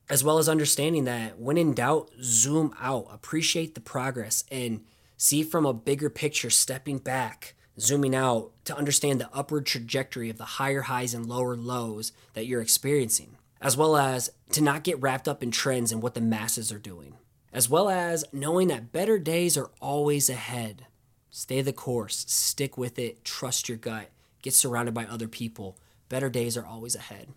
As 0.09 0.25
well 0.25 0.39
as 0.39 0.49
understanding 0.49 1.05
that 1.05 1.39
when 1.39 1.59
in 1.59 1.75
doubt, 1.75 2.11
zoom 2.23 2.75
out, 2.81 3.09
appreciate 3.13 3.75
the 3.75 3.81
progress, 3.83 4.45
and 4.51 4.85
see 5.19 5.43
from 5.43 5.67
a 5.67 5.75
bigger 5.75 6.09
picture, 6.09 6.49
stepping 6.49 6.97
back, 6.97 7.55
zooming 7.79 8.15
out 8.15 8.53
to 8.65 8.75
understand 8.75 9.21
the 9.21 9.29
upward 9.35 9.67
trajectory 9.67 10.31
of 10.31 10.39
the 10.39 10.45
higher 10.45 10.83
highs 10.83 11.13
and 11.13 11.27
lower 11.27 11.57
lows 11.57 12.13
that 12.33 12.47
you're 12.47 12.63
experiencing, 12.63 13.37
as 13.61 13.77
well 13.77 13.99
as 13.99 14.31
to 14.53 14.63
not 14.63 14.83
get 14.83 15.01
wrapped 15.03 15.29
up 15.29 15.43
in 15.43 15.51
trends 15.51 15.93
and 15.93 16.03
what 16.03 16.15
the 16.15 16.23
masses 16.23 16.73
are 16.73 16.79
doing, 16.79 17.17
as 17.59 17.69
well 17.69 17.91
as 17.91 18.25
knowing 18.33 18.69
that 18.69 18.93
better 18.93 19.19
days 19.19 19.59
are 19.59 19.69
always 19.81 20.31
ahead. 20.31 20.87
Stay 21.29 21.61
the 21.61 21.73
course, 21.73 22.25
stick 22.29 22.79
with 22.79 23.01
it, 23.01 23.25
trust 23.25 23.69
your 23.69 23.77
gut, 23.77 24.11
get 24.43 24.55
surrounded 24.55 24.95
by 24.95 25.05
other 25.05 25.27
people. 25.27 25.77
Better 26.09 26.31
days 26.31 26.57
are 26.57 26.65
always 26.65 26.95
ahead. 26.95 27.31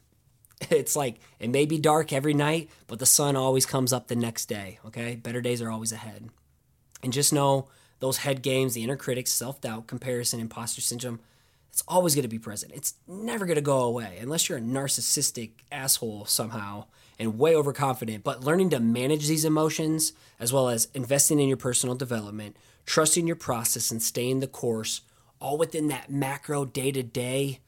It's 0.70 0.96
like 0.96 1.16
it 1.40 1.50
may 1.50 1.66
be 1.66 1.80
dark 1.80 2.14
every 2.14 2.36
night, 2.36 2.70
but 2.86 3.00
the 3.00 3.06
sun 3.08 3.36
always 3.36 3.66
comes 3.66 3.92
up 3.92 4.10
the 4.10 4.16
next 4.16 4.46
day, 4.46 4.78
okay? 4.86 5.16
Better 5.16 5.42
days 5.42 5.60
are 5.60 5.72
always 5.72 5.92
ahead. 5.92 6.30
And 7.02 7.12
just 7.12 7.34
know 7.34 7.68
those 7.98 8.18
head 8.18 8.44
games, 8.44 8.76
the 8.76 8.84
inner 8.84 8.98
critics, 8.98 9.32
self 9.32 9.60
doubt, 9.60 9.88
comparison, 9.88 10.40
imposter 10.40 10.82
syndrome, 10.82 11.20
it's 11.72 11.84
always 11.88 12.14
going 12.14 12.30
to 12.30 12.30
be 12.30 12.38
present. 12.38 12.74
It's 12.76 12.94
never 13.08 13.48
going 13.48 13.56
to 13.56 13.62
go 13.62 13.82
away 13.82 14.20
unless 14.22 14.48
you're 14.48 14.60
a 14.60 14.62
narcissistic 14.62 15.54
asshole 15.72 16.26
somehow 16.26 16.86
and 17.22 17.38
way 17.38 17.56
overconfident. 17.56 18.24
But 18.24 18.44
learning 18.44 18.72
to 18.72 18.80
manage 18.80 19.28
these 19.28 19.46
emotions, 19.46 20.14
as 20.40 20.52
well 20.52 20.70
as 20.70 20.88
investing 20.96 21.40
in 21.40 21.48
your 21.48 21.56
personal 21.56 21.96
development, 21.96 22.58
trusting 22.86 23.28
your 23.28 23.36
process, 23.36 23.92
and 23.92 24.02
staying 24.02 24.40
the 24.40 24.48
course, 24.48 25.02
all 25.40 25.58
within 25.58 25.88
that 25.90 26.10
macro 26.10 26.66
day 26.66 26.92
to 26.92 27.04
day 27.04 27.60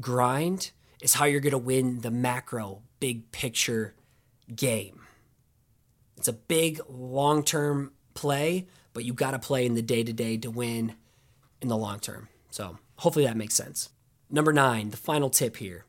grind, 0.00 0.70
is 1.00 1.14
how 1.14 1.24
you're 1.24 1.40
going 1.40 1.50
to 1.52 1.58
win 1.58 2.02
the 2.02 2.10
macro 2.10 2.82
big 3.00 3.32
picture 3.32 3.94
game. 4.54 5.00
It's 6.18 6.28
a 6.28 6.34
big 6.34 6.80
long 6.86 7.42
term 7.42 7.92
play, 8.12 8.66
but 8.92 9.04
you 9.04 9.14
got 9.14 9.30
to 9.30 9.38
play 9.38 9.64
in 9.64 9.74
the 9.74 9.82
day 9.82 10.04
to 10.04 10.12
day 10.12 10.36
to 10.36 10.50
win 10.50 10.94
in 11.62 11.68
the 11.68 11.76
long 11.76 12.00
term. 12.00 12.28
So 12.50 12.78
hopefully 12.96 13.24
that 13.24 13.36
makes 13.36 13.54
sense. 13.54 13.88
Number 14.28 14.52
nine, 14.52 14.90
the 14.90 14.98
final 14.98 15.30
tip 15.30 15.56
here 15.56 15.86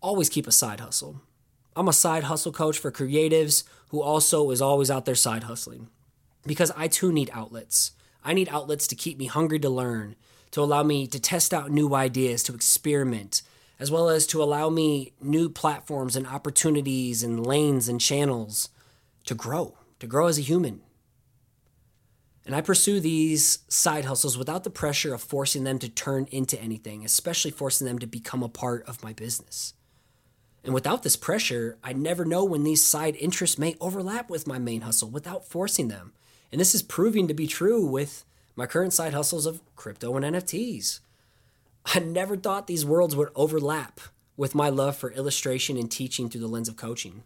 always 0.00 0.28
keep 0.28 0.46
a 0.46 0.52
side 0.52 0.78
hustle. 0.78 1.22
I'm 1.76 1.88
a 1.88 1.92
side 1.92 2.24
hustle 2.24 2.52
coach 2.52 2.78
for 2.78 2.90
creatives 2.90 3.64
who 3.90 4.02
also 4.02 4.50
is 4.50 4.62
always 4.62 4.90
out 4.90 5.04
there 5.04 5.14
side 5.14 5.44
hustling 5.44 5.88
because 6.46 6.72
I 6.76 6.88
too 6.88 7.12
need 7.12 7.30
outlets. 7.32 7.92
I 8.24 8.32
need 8.32 8.48
outlets 8.48 8.86
to 8.88 8.96
keep 8.96 9.18
me 9.18 9.26
hungry 9.26 9.60
to 9.60 9.68
learn, 9.68 10.16
to 10.52 10.62
allow 10.62 10.82
me 10.82 11.06
to 11.06 11.20
test 11.20 11.54
out 11.54 11.70
new 11.70 11.94
ideas, 11.94 12.42
to 12.44 12.54
experiment, 12.54 13.42
as 13.78 13.90
well 13.90 14.08
as 14.08 14.26
to 14.28 14.42
allow 14.42 14.70
me 14.70 15.12
new 15.20 15.48
platforms 15.48 16.16
and 16.16 16.26
opportunities 16.26 17.22
and 17.22 17.46
lanes 17.46 17.88
and 17.88 18.00
channels 18.00 18.70
to 19.26 19.34
grow, 19.34 19.76
to 20.00 20.06
grow 20.06 20.26
as 20.26 20.38
a 20.38 20.42
human, 20.42 20.80
and 22.46 22.54
I 22.54 22.60
pursue 22.60 23.00
these 23.00 23.58
side 23.68 24.04
hustles 24.04 24.38
without 24.38 24.62
the 24.62 24.70
pressure 24.70 25.12
of 25.12 25.20
forcing 25.20 25.64
them 25.64 25.80
to 25.80 25.88
turn 25.88 26.28
into 26.30 26.58
anything, 26.60 27.04
especially 27.04 27.50
forcing 27.50 27.88
them 27.88 27.98
to 27.98 28.06
become 28.06 28.44
a 28.44 28.48
part 28.48 28.86
of 28.86 29.02
my 29.02 29.12
business. 29.12 29.74
And 30.66 30.74
without 30.74 31.04
this 31.04 31.14
pressure, 31.14 31.78
I 31.84 31.92
never 31.92 32.24
know 32.24 32.44
when 32.44 32.64
these 32.64 32.82
side 32.82 33.14
interests 33.20 33.56
may 33.56 33.76
overlap 33.80 34.28
with 34.28 34.48
my 34.48 34.58
main 34.58 34.80
hustle 34.80 35.08
without 35.08 35.46
forcing 35.46 35.86
them. 35.86 36.12
And 36.50 36.60
this 36.60 36.74
is 36.74 36.82
proving 36.82 37.28
to 37.28 37.34
be 37.34 37.46
true 37.46 37.86
with 37.86 38.24
my 38.56 38.66
current 38.66 38.92
side 38.92 39.14
hustles 39.14 39.46
of 39.46 39.60
crypto 39.76 40.16
and 40.16 40.24
NFTs. 40.24 40.98
I 41.94 42.00
never 42.00 42.36
thought 42.36 42.66
these 42.66 42.84
worlds 42.84 43.14
would 43.14 43.28
overlap 43.36 44.00
with 44.36 44.56
my 44.56 44.68
love 44.68 44.96
for 44.96 45.12
illustration 45.12 45.76
and 45.76 45.88
teaching 45.88 46.28
through 46.28 46.40
the 46.40 46.48
lens 46.48 46.68
of 46.68 46.74
coaching. 46.74 47.22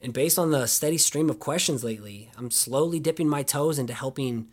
And 0.00 0.12
based 0.12 0.38
on 0.38 0.52
the 0.52 0.66
steady 0.68 0.98
stream 0.98 1.28
of 1.28 1.40
questions 1.40 1.82
lately, 1.82 2.30
I'm 2.38 2.52
slowly 2.52 3.00
dipping 3.00 3.28
my 3.28 3.42
toes 3.42 3.80
into 3.80 3.94
helping 3.94 4.46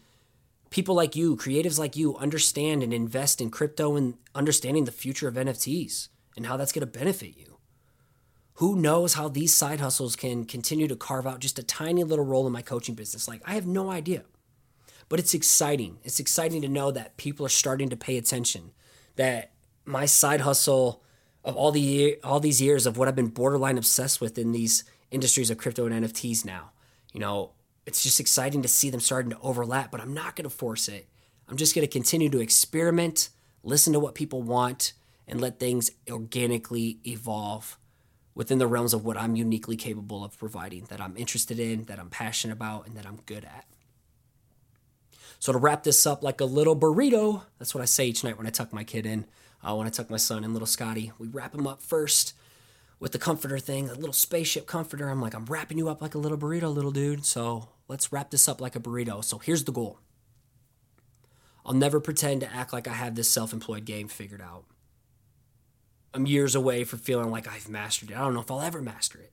people 0.71 0.95
like 0.95 1.15
you, 1.15 1.37
creatives 1.37 1.77
like 1.77 1.95
you, 1.95 2.17
understand 2.17 2.81
and 2.81 2.91
invest 2.91 3.39
in 3.39 3.51
crypto 3.51 3.95
and 3.95 4.15
understanding 4.33 4.85
the 4.85 4.91
future 4.91 5.27
of 5.27 5.35
NFTs 5.35 6.07
and 6.35 6.47
how 6.47 6.57
that's 6.57 6.71
going 6.71 6.81
to 6.81 6.99
benefit 6.99 7.37
you. 7.37 7.58
Who 8.59 8.75
knows 8.75 9.13
how 9.13 9.29
these 9.29 9.55
side 9.55 9.79
hustles 9.79 10.17
can 10.17 10.43
continue 10.43 10.89
to 10.89 10.95
carve 10.97 11.25
out 11.25 11.39
just 11.39 11.59
a 11.59 11.63
tiny 11.63 12.03
little 12.03 12.25
role 12.25 12.45
in 12.45 12.51
my 12.51 12.61
coaching 12.61 12.93
business? 12.93 13.25
Like, 13.25 13.41
I 13.45 13.53
have 13.53 13.65
no 13.65 13.89
idea. 13.89 14.25
But 15.07 15.19
it's 15.19 15.33
exciting. 15.33 15.99
It's 16.03 16.19
exciting 16.19 16.61
to 16.63 16.67
know 16.67 16.91
that 16.91 17.15
people 17.15 17.45
are 17.45 17.49
starting 17.49 17.87
to 17.87 17.95
pay 17.95 18.17
attention, 18.17 18.71
that 19.15 19.53
my 19.85 20.05
side 20.05 20.41
hustle 20.41 21.01
of 21.45 21.55
all 21.55 21.71
the 21.71 22.17
all 22.21 22.41
these 22.41 22.61
years 22.61 22.85
of 22.85 22.97
what 22.97 23.07
I've 23.07 23.15
been 23.15 23.27
borderline 23.29 23.77
obsessed 23.77 24.19
with 24.19 24.37
in 24.37 24.51
these 24.51 24.83
industries 25.09 25.49
of 25.49 25.57
crypto 25.57 25.85
and 25.85 26.05
NFTs 26.05 26.43
now. 26.43 26.71
You 27.13 27.21
know, 27.21 27.51
it's 27.85 28.03
just 28.03 28.19
exciting 28.19 28.61
to 28.63 28.67
see 28.67 28.89
them 28.89 28.99
starting 28.99 29.31
to 29.31 29.39
overlap, 29.41 29.89
but 29.89 30.01
I'm 30.01 30.13
not 30.13 30.35
going 30.35 30.43
to 30.43 30.49
force 30.49 30.89
it. 30.89 31.07
I'm 31.47 31.55
just 31.55 31.75
going 31.75 31.87
to 31.87 31.91
continue 31.91 32.29
to 32.31 32.41
experiment, 32.41 33.29
listen 33.63 33.93
to 33.93 34.01
what 34.01 34.15
people 34.15 34.43
want, 34.43 34.91
and 35.29 35.39
let 35.39 35.61
things 35.61 35.91
organically 36.09 36.99
evolve 37.07 37.77
within 38.39 38.57
the 38.57 38.67
realms 38.67 38.93
of 38.93 39.03
what 39.03 39.17
I'm 39.17 39.35
uniquely 39.35 39.75
capable 39.75 40.23
of 40.23 40.37
providing, 40.37 40.85
that 40.85 41.01
I'm 41.01 41.17
interested 41.17 41.59
in, 41.59 41.83
that 41.85 41.99
I'm 41.99 42.09
passionate 42.09 42.53
about, 42.53 42.87
and 42.87 42.95
that 42.95 43.05
I'm 43.05 43.19
good 43.25 43.43
at. 43.43 43.65
So, 45.39 45.51
to 45.51 45.57
wrap 45.57 45.83
this 45.83 46.07
up 46.07 46.23
like 46.23 46.39
a 46.39 46.45
little 46.45 46.73
burrito, 46.73 47.41
that's 47.57 47.75
what 47.75 47.81
I 47.81 47.85
say 47.85 48.05
each 48.07 48.23
night 48.23 48.37
when 48.37 48.47
I 48.47 48.49
tuck 48.49 48.71
my 48.71 48.85
kid 48.85 49.05
in. 49.05 49.25
Uh, 49.61 49.75
when 49.75 49.87
I 49.87 49.89
tuck 49.89 50.09
my 50.09 50.15
son 50.15 50.45
in, 50.45 50.53
little 50.53 50.65
Scotty, 50.65 51.11
we 51.19 51.27
wrap 51.27 51.53
him 51.53 51.67
up 51.67 51.83
first 51.83 52.33
with 52.97 53.11
the 53.11 53.19
comforter 53.19 53.59
thing, 53.59 53.89
a 53.89 53.93
little 53.93 54.13
spaceship 54.13 54.65
comforter. 54.65 55.09
I'm 55.09 55.21
like, 55.21 55.33
I'm 55.33 55.43
wrapping 55.43 55.77
you 55.77 55.89
up 55.89 56.01
like 56.01 56.15
a 56.15 56.17
little 56.17 56.37
burrito, 56.37 56.73
little 56.73 56.91
dude. 56.91 57.25
So 57.25 57.67
let's 57.89 58.13
wrap 58.13 58.31
this 58.31 58.47
up 58.47 58.61
like 58.61 58.77
a 58.77 58.79
burrito. 58.79 59.21
So 59.21 59.39
here's 59.39 59.65
the 59.65 59.73
goal 59.73 59.99
I'll 61.65 61.73
never 61.73 61.99
pretend 61.99 62.39
to 62.39 62.55
act 62.55 62.71
like 62.71 62.87
I 62.87 62.93
have 62.93 63.15
this 63.15 63.29
self 63.29 63.51
employed 63.51 63.83
game 63.83 64.07
figured 64.07 64.41
out. 64.41 64.63
I'm 66.13 66.25
years 66.25 66.55
away 66.55 66.83
from 66.83 66.99
feeling 66.99 67.31
like 67.31 67.47
I've 67.47 67.69
mastered 67.69 68.11
it. 68.11 68.17
I 68.17 68.21
don't 68.21 68.33
know 68.33 68.41
if 68.41 68.49
I'll 68.49 68.61
ever 68.61 68.81
master 68.81 69.19
it. 69.19 69.31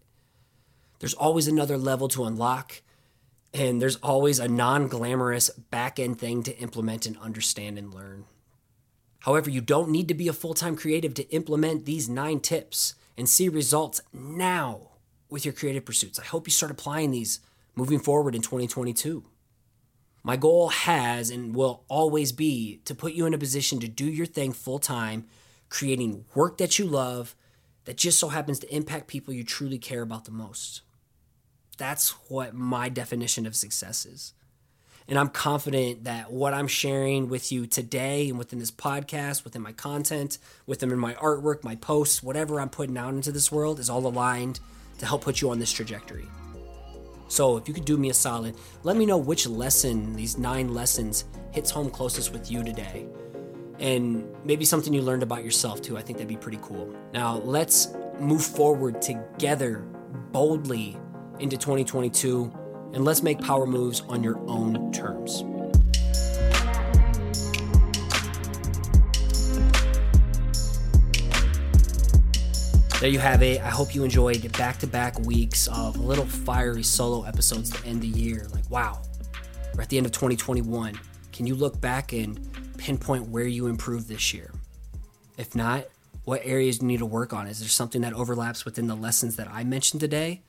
There's 0.98 1.14
always 1.14 1.48
another 1.48 1.76
level 1.76 2.08
to 2.08 2.24
unlock, 2.24 2.82
and 3.52 3.80
there's 3.80 3.96
always 3.96 4.38
a 4.38 4.48
non 4.48 4.88
glamorous 4.88 5.50
back 5.50 5.98
end 5.98 6.18
thing 6.18 6.42
to 6.44 6.56
implement 6.58 7.06
and 7.06 7.18
understand 7.18 7.78
and 7.78 7.92
learn. 7.92 8.24
However, 9.20 9.50
you 9.50 9.60
don't 9.60 9.90
need 9.90 10.08
to 10.08 10.14
be 10.14 10.28
a 10.28 10.32
full 10.32 10.54
time 10.54 10.76
creative 10.76 11.14
to 11.14 11.28
implement 11.30 11.84
these 11.84 12.08
nine 12.08 12.40
tips 12.40 12.94
and 13.16 13.28
see 13.28 13.48
results 13.48 14.00
now 14.12 14.90
with 15.28 15.44
your 15.44 15.54
creative 15.54 15.84
pursuits. 15.84 16.18
I 16.18 16.24
hope 16.24 16.46
you 16.46 16.52
start 16.52 16.70
applying 16.70 17.10
these 17.10 17.40
moving 17.74 17.98
forward 17.98 18.34
in 18.34 18.42
2022. 18.42 19.24
My 20.22 20.36
goal 20.36 20.68
has 20.70 21.30
and 21.30 21.54
will 21.54 21.84
always 21.88 22.32
be 22.32 22.80
to 22.84 22.94
put 22.94 23.12
you 23.12 23.26
in 23.26 23.34
a 23.34 23.38
position 23.38 23.78
to 23.80 23.88
do 23.88 24.04
your 24.04 24.26
thing 24.26 24.52
full 24.52 24.78
time, 24.78 25.26
creating 25.68 26.24
work 26.34 26.58
that 26.58 26.78
you 26.78 26.86
love 26.86 27.34
that 27.84 27.96
just 27.96 28.18
so 28.18 28.28
happens 28.28 28.58
to 28.58 28.74
impact 28.74 29.06
people 29.06 29.32
you 29.32 29.44
truly 29.44 29.78
care 29.78 30.02
about 30.02 30.24
the 30.24 30.30
most. 30.30 30.82
That's 31.78 32.10
what 32.28 32.54
my 32.54 32.88
definition 32.88 33.46
of 33.46 33.54
success 33.54 34.06
is. 34.06 34.32
And 35.08 35.18
I'm 35.18 35.28
confident 35.28 36.04
that 36.04 36.32
what 36.32 36.52
I'm 36.52 36.66
sharing 36.66 37.28
with 37.28 37.52
you 37.52 37.66
today 37.66 38.28
and 38.28 38.38
within 38.38 38.58
this 38.58 38.72
podcast, 38.72 39.44
within 39.44 39.62
my 39.62 39.70
content, 39.70 40.38
within 40.66 40.96
my 40.98 41.14
artwork, 41.14 41.62
my 41.62 41.76
posts, 41.76 42.24
whatever 42.24 42.60
I'm 42.60 42.70
putting 42.70 42.98
out 42.98 43.14
into 43.14 43.30
this 43.30 43.52
world 43.52 43.78
is 43.78 43.88
all 43.88 44.04
aligned 44.06 44.58
to 44.98 45.06
help 45.06 45.22
put 45.22 45.40
you 45.40 45.50
on 45.50 45.60
this 45.60 45.70
trajectory. 45.70 46.26
So 47.28 47.56
if 47.56 47.68
you 47.68 47.74
could 47.74 47.84
do 47.84 47.96
me 47.96 48.10
a 48.10 48.14
solid, 48.14 48.56
let 48.82 48.96
me 48.96 49.06
know 49.06 49.18
which 49.18 49.46
lesson, 49.46 50.14
these 50.14 50.38
nine 50.38 50.74
lessons, 50.74 51.24
hits 51.52 51.70
home 51.70 51.90
closest 51.90 52.32
with 52.32 52.50
you 52.50 52.64
today. 52.64 53.06
And 53.78 54.26
maybe 54.44 54.64
something 54.64 54.92
you 54.92 55.02
learned 55.02 55.22
about 55.22 55.44
yourself 55.44 55.82
too. 55.82 55.96
I 55.98 56.02
think 56.02 56.18
that'd 56.18 56.28
be 56.28 56.36
pretty 56.36 56.58
cool. 56.62 56.94
Now 57.12 57.36
let's 57.38 57.94
move 58.18 58.44
forward 58.44 59.02
together 59.02 59.86
boldly 60.32 60.96
into 61.38 61.56
2022 61.56 62.52
and 62.94 63.04
let's 63.04 63.22
make 63.22 63.40
power 63.40 63.66
moves 63.66 64.00
on 64.02 64.22
your 64.22 64.38
own 64.48 64.90
terms. 64.92 65.44
there 73.06 73.12
you 73.12 73.18
have 73.20 73.42
it. 73.42 73.60
I 73.60 73.68
hope 73.68 73.94
you 73.94 74.02
enjoyed 74.04 74.50
back 74.58 74.78
to 74.78 74.86
back 74.86 75.18
weeks 75.20 75.68
of 75.68 75.96
little 75.98 76.24
fiery 76.24 76.82
solo 76.82 77.24
episodes 77.24 77.70
to 77.70 77.86
end 77.86 78.02
the 78.02 78.08
year. 78.08 78.48
Like, 78.52 78.68
wow, 78.70 79.00
we're 79.74 79.82
at 79.82 79.90
the 79.90 79.96
end 79.96 80.06
of 80.06 80.12
2021. 80.12 80.98
Can 81.32 81.46
you 81.46 81.54
look 81.54 81.80
back 81.80 82.12
and 82.12 82.40
pinpoint 82.78 83.28
where 83.28 83.46
you 83.46 83.66
improved 83.66 84.08
this 84.08 84.32
year? 84.32 84.52
If 85.36 85.54
not, 85.54 85.86
what 86.24 86.42
areas 86.44 86.80
you 86.80 86.88
need 86.88 86.98
to 86.98 87.06
work 87.06 87.32
on? 87.32 87.46
Is 87.46 87.60
there 87.60 87.68
something 87.68 88.00
that 88.02 88.12
overlaps 88.12 88.64
within 88.64 88.86
the 88.86 88.96
lessons 88.96 89.36
that 89.36 89.48
I 89.50 89.64
mentioned 89.64 90.00
today 90.00 90.42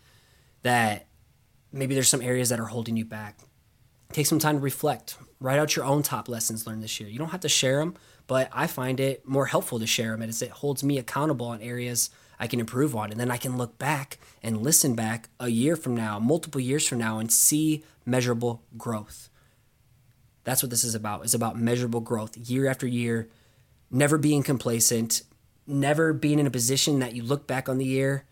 that 0.63 1.07
maybe 1.71 1.93
there's 1.93 2.09
some 2.09 2.21
areas 2.21 2.49
that 2.49 2.59
are 2.59 2.65
holding 2.65 2.97
you 2.97 3.05
back? 3.05 3.37
Take 4.11 4.25
some 4.25 4.39
time 4.39 4.55
to 4.55 4.61
reflect. 4.61 5.17
Write 5.39 5.59
out 5.59 5.75
your 5.75 5.85
own 5.85 6.01
top 6.01 6.27
lessons 6.27 6.65
learned 6.65 6.81
this 6.81 6.99
year. 6.99 7.09
You 7.09 7.19
don't 7.19 7.29
have 7.29 7.41
to 7.41 7.49
share 7.49 7.79
them, 7.79 7.95
but 8.25 8.49
I 8.51 8.67
find 8.67 8.99
it 8.99 9.27
more 9.27 9.45
helpful 9.45 9.79
to 9.79 9.85
share 9.85 10.11
them 10.11 10.23
as 10.23 10.41
it 10.41 10.49
holds 10.49 10.83
me 10.83 10.97
accountable 10.97 11.47
on 11.47 11.61
areas 11.61 12.09
I 12.39 12.47
can 12.47 12.59
improve 12.59 12.95
on. 12.95 13.11
And 13.11 13.19
then 13.19 13.31
I 13.31 13.37
can 13.37 13.57
look 13.57 13.77
back 13.77 14.17
and 14.41 14.61
listen 14.61 14.95
back 14.95 15.29
a 15.39 15.49
year 15.49 15.75
from 15.75 15.95
now, 15.95 16.19
multiple 16.19 16.61
years 16.61 16.87
from 16.87 16.97
now, 16.97 17.19
and 17.19 17.31
see 17.31 17.83
measurable 18.05 18.63
growth. 18.77 19.29
That's 20.47 20.63
what 20.63 20.69
this 20.69 20.85
is 20.85 20.95
about. 20.95 21.25
It's 21.25 21.33
about 21.33 21.59
measurable 21.59 21.99
growth 21.99 22.37
year 22.37 22.67
after 22.67 22.87
year, 22.87 23.27
never 23.91 24.17
being 24.17 24.43
complacent, 24.43 25.23
never 25.67 26.13
being 26.13 26.39
in 26.39 26.47
a 26.47 26.49
position 26.49 26.99
that 26.99 27.13
you 27.13 27.21
look 27.21 27.47
back 27.47 27.67
on 27.67 27.79
the 27.79 27.85
year 27.85 28.23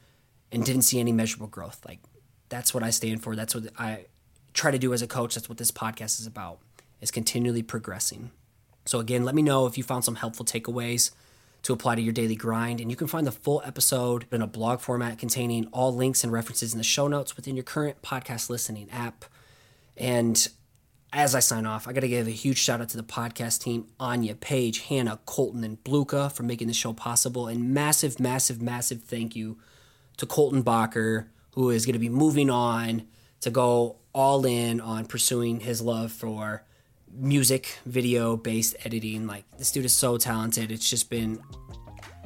and 0.50 0.66
didn't 0.66 0.84
see 0.84 0.98
any 0.98 1.12
measurable 1.12 1.48
growth. 1.48 1.82
Like 1.86 2.00
that's 2.48 2.74
what 2.74 2.84
I 2.84 2.92
stand 2.92 3.22
for. 3.22 3.36
That's 3.36 3.54
what 3.54 3.66
I 3.78 4.06
try 4.54 4.72
to 4.72 4.80
do 4.80 4.94
as 4.94 5.02
a 5.02 5.08
coach. 5.08 5.36
That's 5.36 5.50
what 5.50 5.58
this 5.58 5.74
podcast 5.74 6.22
is 6.22 6.26
about. 6.26 6.60
Is 7.02 7.12
continually 7.12 7.64
progressing. 7.64 8.32
So 8.86 9.02
again, 9.02 9.26
let 9.26 9.36
me 9.36 9.42
know 9.42 9.66
if 9.66 9.78
you 9.78 9.84
found 9.84 10.06
some 10.06 10.16
helpful 10.16 10.46
takeaways 10.46 11.12
to 11.64 11.74
apply 11.74 11.96
to 11.96 12.02
your 12.02 12.14
daily 12.14 12.38
grind. 12.38 12.80
And 12.80 12.90
you 12.90 12.96
can 12.96 13.08
find 13.08 13.28
the 13.28 13.34
full 13.34 13.62
episode 13.66 14.26
in 14.32 14.42
a 14.42 14.48
blog 14.48 14.80
format 14.80 15.20
containing 15.20 15.66
all 15.74 15.94
links 15.94 16.24
and 16.24 16.32
references 16.32 16.72
in 16.72 16.78
the 16.78 16.86
show 16.86 17.10
notes 17.10 17.36
within 17.36 17.58
your 17.58 17.64
current 17.64 18.02
podcast 18.02 18.50
listening 18.50 18.90
app. 18.90 19.26
And 19.98 20.48
as 21.16 21.34
I 21.34 21.40
sign 21.40 21.66
off, 21.66 21.88
I 21.88 21.94
got 21.94 22.02
to 22.02 22.10
give 22.10 22.28
a 22.28 22.32
huge 22.32 22.58
shout 22.58 22.82
out 22.82 22.90
to 22.90 22.98
the 22.98 23.04
podcast 23.04 23.64
team 23.64 23.88
Anya, 24.02 24.36
Paige, 24.36 24.82
Hannah, 24.82 25.18
Colton, 25.26 25.64
and 25.64 25.82
Bluka 25.82 26.30
for 26.30 26.44
making 26.44 26.68
the 26.68 26.74
show 26.74 26.92
possible. 26.92 27.48
And 27.48 27.74
massive, 27.74 28.20
massive, 28.20 28.62
massive 28.62 29.02
thank 29.02 29.34
you 29.34 29.58
to 30.18 30.26
Colton 30.26 30.62
Bacher, 30.62 31.28
who 31.52 31.70
is 31.70 31.86
going 31.86 31.94
to 31.94 32.00
be 32.00 32.10
moving 32.10 32.50
on 32.50 33.08
to 33.40 33.50
go 33.50 33.96
all 34.14 34.46
in 34.46 34.82
on 34.82 35.06
pursuing 35.06 35.62
his 35.62 35.82
love 35.82 36.12
for 36.12 36.66
music 37.14 37.80
video 37.86 38.36
based 38.36 38.76
editing. 38.84 39.26
Like 39.26 39.46
this 39.58 39.72
dude 39.72 39.86
is 39.86 39.94
so 39.94 40.18
talented. 40.18 40.70
It's 40.70 40.90
just 40.90 41.10
been 41.10 41.40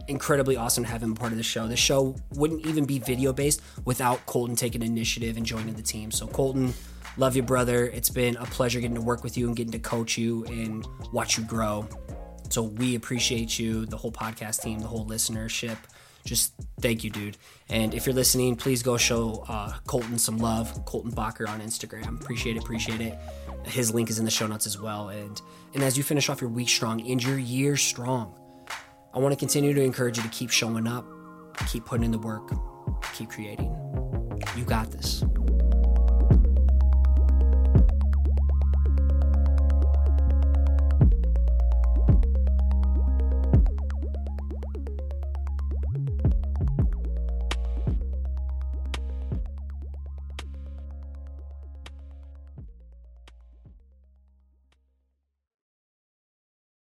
incredibly 0.07 0.57
awesome 0.57 0.83
to 0.83 0.89
have 0.89 1.03
him 1.03 1.13
part 1.13 1.31
of 1.31 1.37
the 1.37 1.43
show. 1.43 1.67
The 1.67 1.77
show 1.77 2.15
wouldn't 2.33 2.65
even 2.65 2.85
be 2.85 2.97
video 2.97 3.33
based 3.33 3.61
without 3.85 4.25
Colton 4.25 4.55
taking 4.55 4.81
initiative 4.81 5.37
and 5.37 5.45
joining 5.45 5.75
the 5.75 5.83
team. 5.83 6.09
So 6.09 6.25
Colton, 6.25 6.73
love 7.17 7.35
you, 7.35 7.43
brother. 7.43 7.85
It's 7.85 8.09
been 8.09 8.35
a 8.37 8.45
pleasure 8.45 8.79
getting 8.79 8.95
to 8.95 9.01
work 9.01 9.23
with 9.23 9.37
you 9.37 9.47
and 9.47 9.55
getting 9.55 9.71
to 9.73 9.79
coach 9.79 10.17
you 10.17 10.45
and 10.45 10.87
watch 11.11 11.37
you 11.37 11.43
grow. 11.43 11.87
So 12.49 12.63
we 12.63 12.95
appreciate 12.95 13.59
you, 13.59 13.85
the 13.85 13.97
whole 13.97 14.11
podcast 14.11 14.61
team, 14.61 14.79
the 14.79 14.87
whole 14.87 15.05
listenership. 15.05 15.77
Just 16.25 16.53
thank 16.81 17.03
you, 17.03 17.09
dude. 17.09 17.37
And 17.69 17.93
if 17.93 18.05
you're 18.05 18.15
listening, 18.15 18.55
please 18.55 18.83
go 18.83 18.97
show 18.97 19.45
uh, 19.47 19.73
Colton 19.87 20.17
some 20.17 20.37
love. 20.37 20.85
Colton 20.85 21.11
Bacher 21.11 21.47
on 21.47 21.61
Instagram. 21.61 22.21
Appreciate 22.21 22.57
it, 22.57 22.63
appreciate 22.63 23.01
it. 23.01 23.17
His 23.65 23.93
link 23.93 24.09
is 24.09 24.19
in 24.19 24.25
the 24.25 24.31
show 24.31 24.47
notes 24.47 24.65
as 24.65 24.79
well. 24.79 25.09
And 25.09 25.41
and 25.73 25.83
as 25.83 25.97
you 25.97 26.03
finish 26.03 26.29
off 26.29 26.41
your 26.41 26.49
week 26.49 26.69
strong 26.69 27.01
and 27.07 27.23
your 27.23 27.37
year 27.37 27.77
strong, 27.77 28.37
I 29.13 29.19
want 29.19 29.33
to 29.33 29.37
continue 29.37 29.73
to 29.73 29.81
encourage 29.81 30.17
you 30.17 30.23
to 30.23 30.29
keep 30.29 30.49
showing 30.49 30.87
up, 30.87 31.05
keep 31.67 31.85
putting 31.85 32.03
in 32.03 32.11
the 32.11 32.19
work, 32.19 32.51
keep 33.13 33.29
creating. 33.29 33.75
You 34.55 34.65
got 34.65 34.91
this. 34.91 35.23